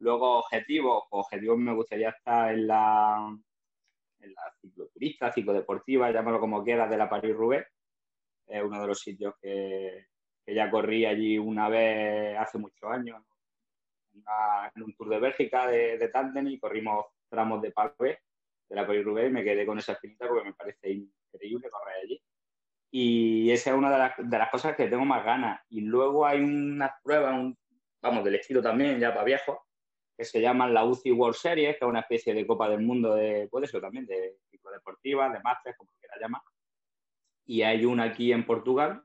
[0.00, 3.34] Luego objetivos, pues objetivos me gustaría estar en la,
[4.20, 7.66] en la cicloturista, ciclodeportiva, llámalo como quieras, de la París-Roubaix.
[8.48, 10.08] Es uno de los sitios que,
[10.44, 13.22] que ya corrí allí una vez hace muchos años,
[14.74, 18.20] en un Tour de Bélgica de, de tándem y corrimos tramos de pavé
[18.68, 21.96] de la Paris Roubaix y me quedé con esa espinita porque me parece increíble correr
[22.02, 22.22] allí.
[22.90, 25.60] Y esa es una de las, de las cosas que tengo más ganas.
[25.68, 27.52] Y luego hay unas pruebas,
[28.00, 29.58] vamos, del estilo también, ya para viejos,
[30.16, 33.14] que se llaman la UCI World Series, que es una especie de Copa del Mundo
[33.14, 34.38] de, puede ser también, de
[34.72, 36.42] deportiva, de máster, como quiera llamar.
[37.46, 39.02] Y hay una aquí en Portugal,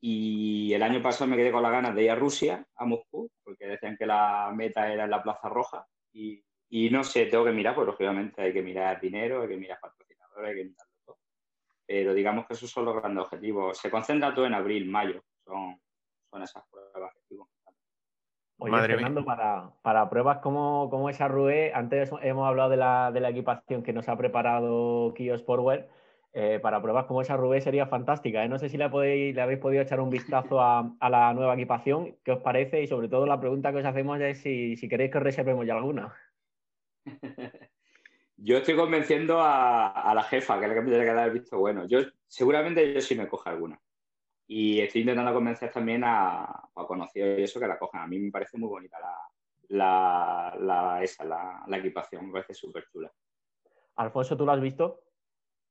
[0.00, 3.30] Y el año pasado me quedé con las ganas de ir a Rusia, a Moscú,
[3.42, 5.86] porque decían que la meta era en la Plaza Roja.
[6.12, 9.56] Y, y no sé, tengo que mirar, pues lógicamente hay que mirar dinero, hay que
[9.56, 11.18] mirar patrocinadores, hay que mirar todo.
[11.86, 13.78] Pero digamos que esos son los grandes objetivos.
[13.78, 15.80] Se concentra todo en abril, mayo, son,
[16.30, 17.36] son esas pruebas que
[18.56, 23.20] Oye, Fernando, para, para, pruebas como, como esa Rue, antes hemos hablado de la, de
[23.20, 25.88] la equipación que nos ha preparado Kio Sportwear.
[26.36, 28.44] Eh, para pruebas como esa Rubé sería fantástica.
[28.44, 28.48] ¿eh?
[28.48, 31.54] No sé si le, podéis, le habéis podido echar un vistazo a, a, la nueva
[31.54, 34.88] equipación, qué os parece y sobre todo la pregunta que os hacemos es si, si
[34.88, 36.12] queréis que os reservemos ya alguna.
[38.36, 41.28] Yo estoy convenciendo a, a, la jefa, que es la que me tiene que dar
[41.28, 41.86] el visto bueno.
[41.86, 43.80] Yo seguramente yo sí me cojo alguna.
[44.46, 48.02] Y estoy intentando convencer también a, a conocidos y eso que la cojan.
[48.02, 49.16] A mí me parece muy bonita la,
[49.68, 53.10] la, la esa, la, la equipación, me parece súper chula.
[53.96, 55.00] Alfonso, ¿tú la has visto?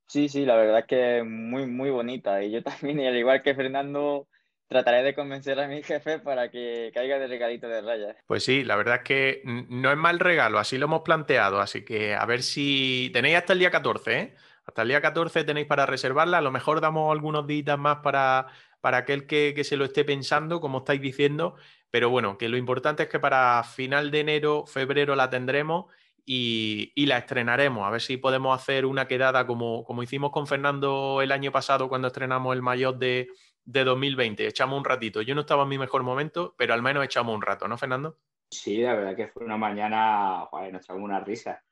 [0.08, 2.42] Sí, sí, la verdad es que es muy, muy bonita.
[2.44, 4.28] Y yo también, y al igual que Fernando,
[4.68, 8.16] trataré de convencer a mi jefe para que caiga de regalito de rayas.
[8.28, 11.60] Pues sí, la verdad es que no es mal regalo, así lo hemos planteado.
[11.60, 14.36] Así que a ver si tenéis hasta el día 14, ¿eh?
[14.66, 16.38] Hasta el día 14 tenéis para reservarla.
[16.38, 18.48] A lo mejor damos algunos días más para,
[18.82, 21.56] para aquel que, que se lo esté pensando, como estáis diciendo.
[21.90, 25.86] Pero bueno, que lo importante es que para final de enero, febrero la tendremos
[26.26, 27.86] y, la estrenaremos.
[27.86, 31.90] A ver si podemos hacer una quedada como, como hicimos con Fernando el año pasado
[31.90, 33.28] cuando estrenamos el mayor de,
[33.66, 34.48] de 2020.
[34.48, 35.22] Echamos un ratito.
[35.22, 38.18] Yo no estaba en mi mejor momento, pero al menos echamos un rato, ¿no, Fernando?
[38.50, 41.64] Sí, la verdad que fue una mañana, joder, nos echamos una risa.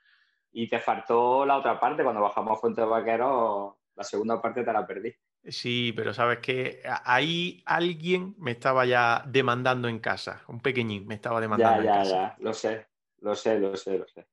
[0.51, 4.73] Y te faltó la otra parte, cuando bajamos a Fuente Vaquero, la segunda parte te
[4.73, 5.13] la perdí.
[5.43, 11.15] Sí, pero sabes que ahí alguien me estaba ya demandando en casa, un pequeñín me
[11.15, 12.11] estaba demandando ya, en casa.
[12.11, 12.87] Ya, ya, lo sé,
[13.19, 14.27] lo sé, lo sé, lo sé.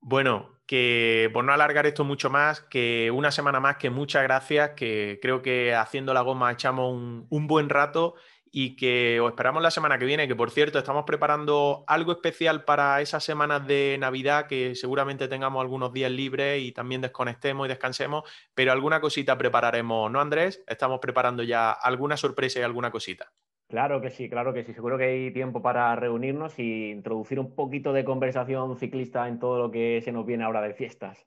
[0.00, 4.70] Bueno, que por no alargar esto mucho más, que una semana más, que muchas gracias,
[4.70, 8.14] que creo que haciendo la goma echamos un, un, buen rato
[8.50, 12.64] y que os esperamos la semana que viene, que por cierto estamos preparando algo especial
[12.64, 17.68] para esas semanas de Navidad, que seguramente tengamos algunos días libres y también desconectemos y
[17.68, 18.22] descansemos,
[18.54, 20.62] pero alguna cosita prepararemos, ¿no Andrés?
[20.66, 23.32] Estamos preparando ya alguna sorpresa y alguna cosita.
[23.68, 24.74] Claro que sí, claro que sí.
[24.74, 29.58] Seguro que hay tiempo para reunirnos y introducir un poquito de conversación ciclista en todo
[29.58, 31.26] lo que se nos viene ahora de fiestas.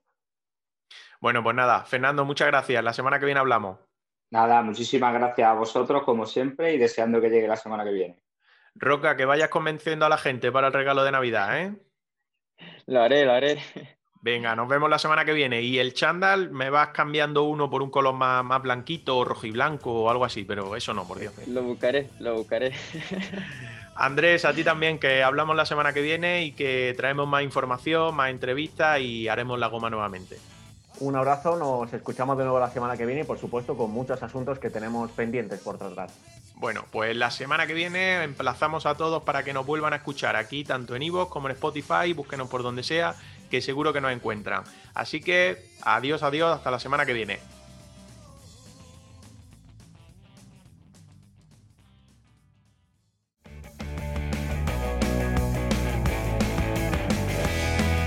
[1.19, 2.84] Bueno, pues nada, Fernando, muchas gracias.
[2.84, 3.80] La semana que viene hablamos.
[4.30, 8.23] Nada, muchísimas gracias a vosotros, como siempre, y deseando que llegue la semana que viene.
[8.76, 11.76] Roca, que vayas convenciendo a la gente para el regalo de Navidad, ¿eh?
[12.85, 13.57] Lo haré, lo haré.
[14.22, 15.61] Venga, nos vemos la semana que viene.
[15.61, 19.52] Y el chándal me vas cambiando uno por un color más, más blanquito, rojo y
[19.52, 21.34] blanco o algo así, pero eso no, por Dios.
[21.48, 22.73] Lo buscaré, lo buscaré.
[23.95, 28.15] Andrés, a ti también, que hablamos la semana que viene y que traemos más información,
[28.15, 30.38] más entrevistas y haremos la goma nuevamente.
[30.99, 34.22] Un abrazo, nos escuchamos de nuevo la semana que viene y por supuesto con muchos
[34.23, 36.10] asuntos que tenemos pendientes por tratar.
[36.56, 40.35] Bueno, pues la semana que viene emplazamos a todos para que nos vuelvan a escuchar
[40.35, 43.15] aquí, tanto en Ivo como en Spotify, búsquenos por donde sea
[43.49, 44.64] que seguro que nos encuentran.
[44.94, 47.40] Así que adiós, adiós, hasta la semana que viene.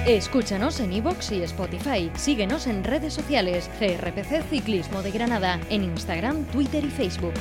[0.07, 2.11] Escúchanos en iVoox y Spotify.
[2.17, 3.71] Síguenos en redes sociales.
[3.79, 5.61] GRPC Ciclismo de Granada.
[5.71, 7.35] En Instagram, Twitter y Facebook.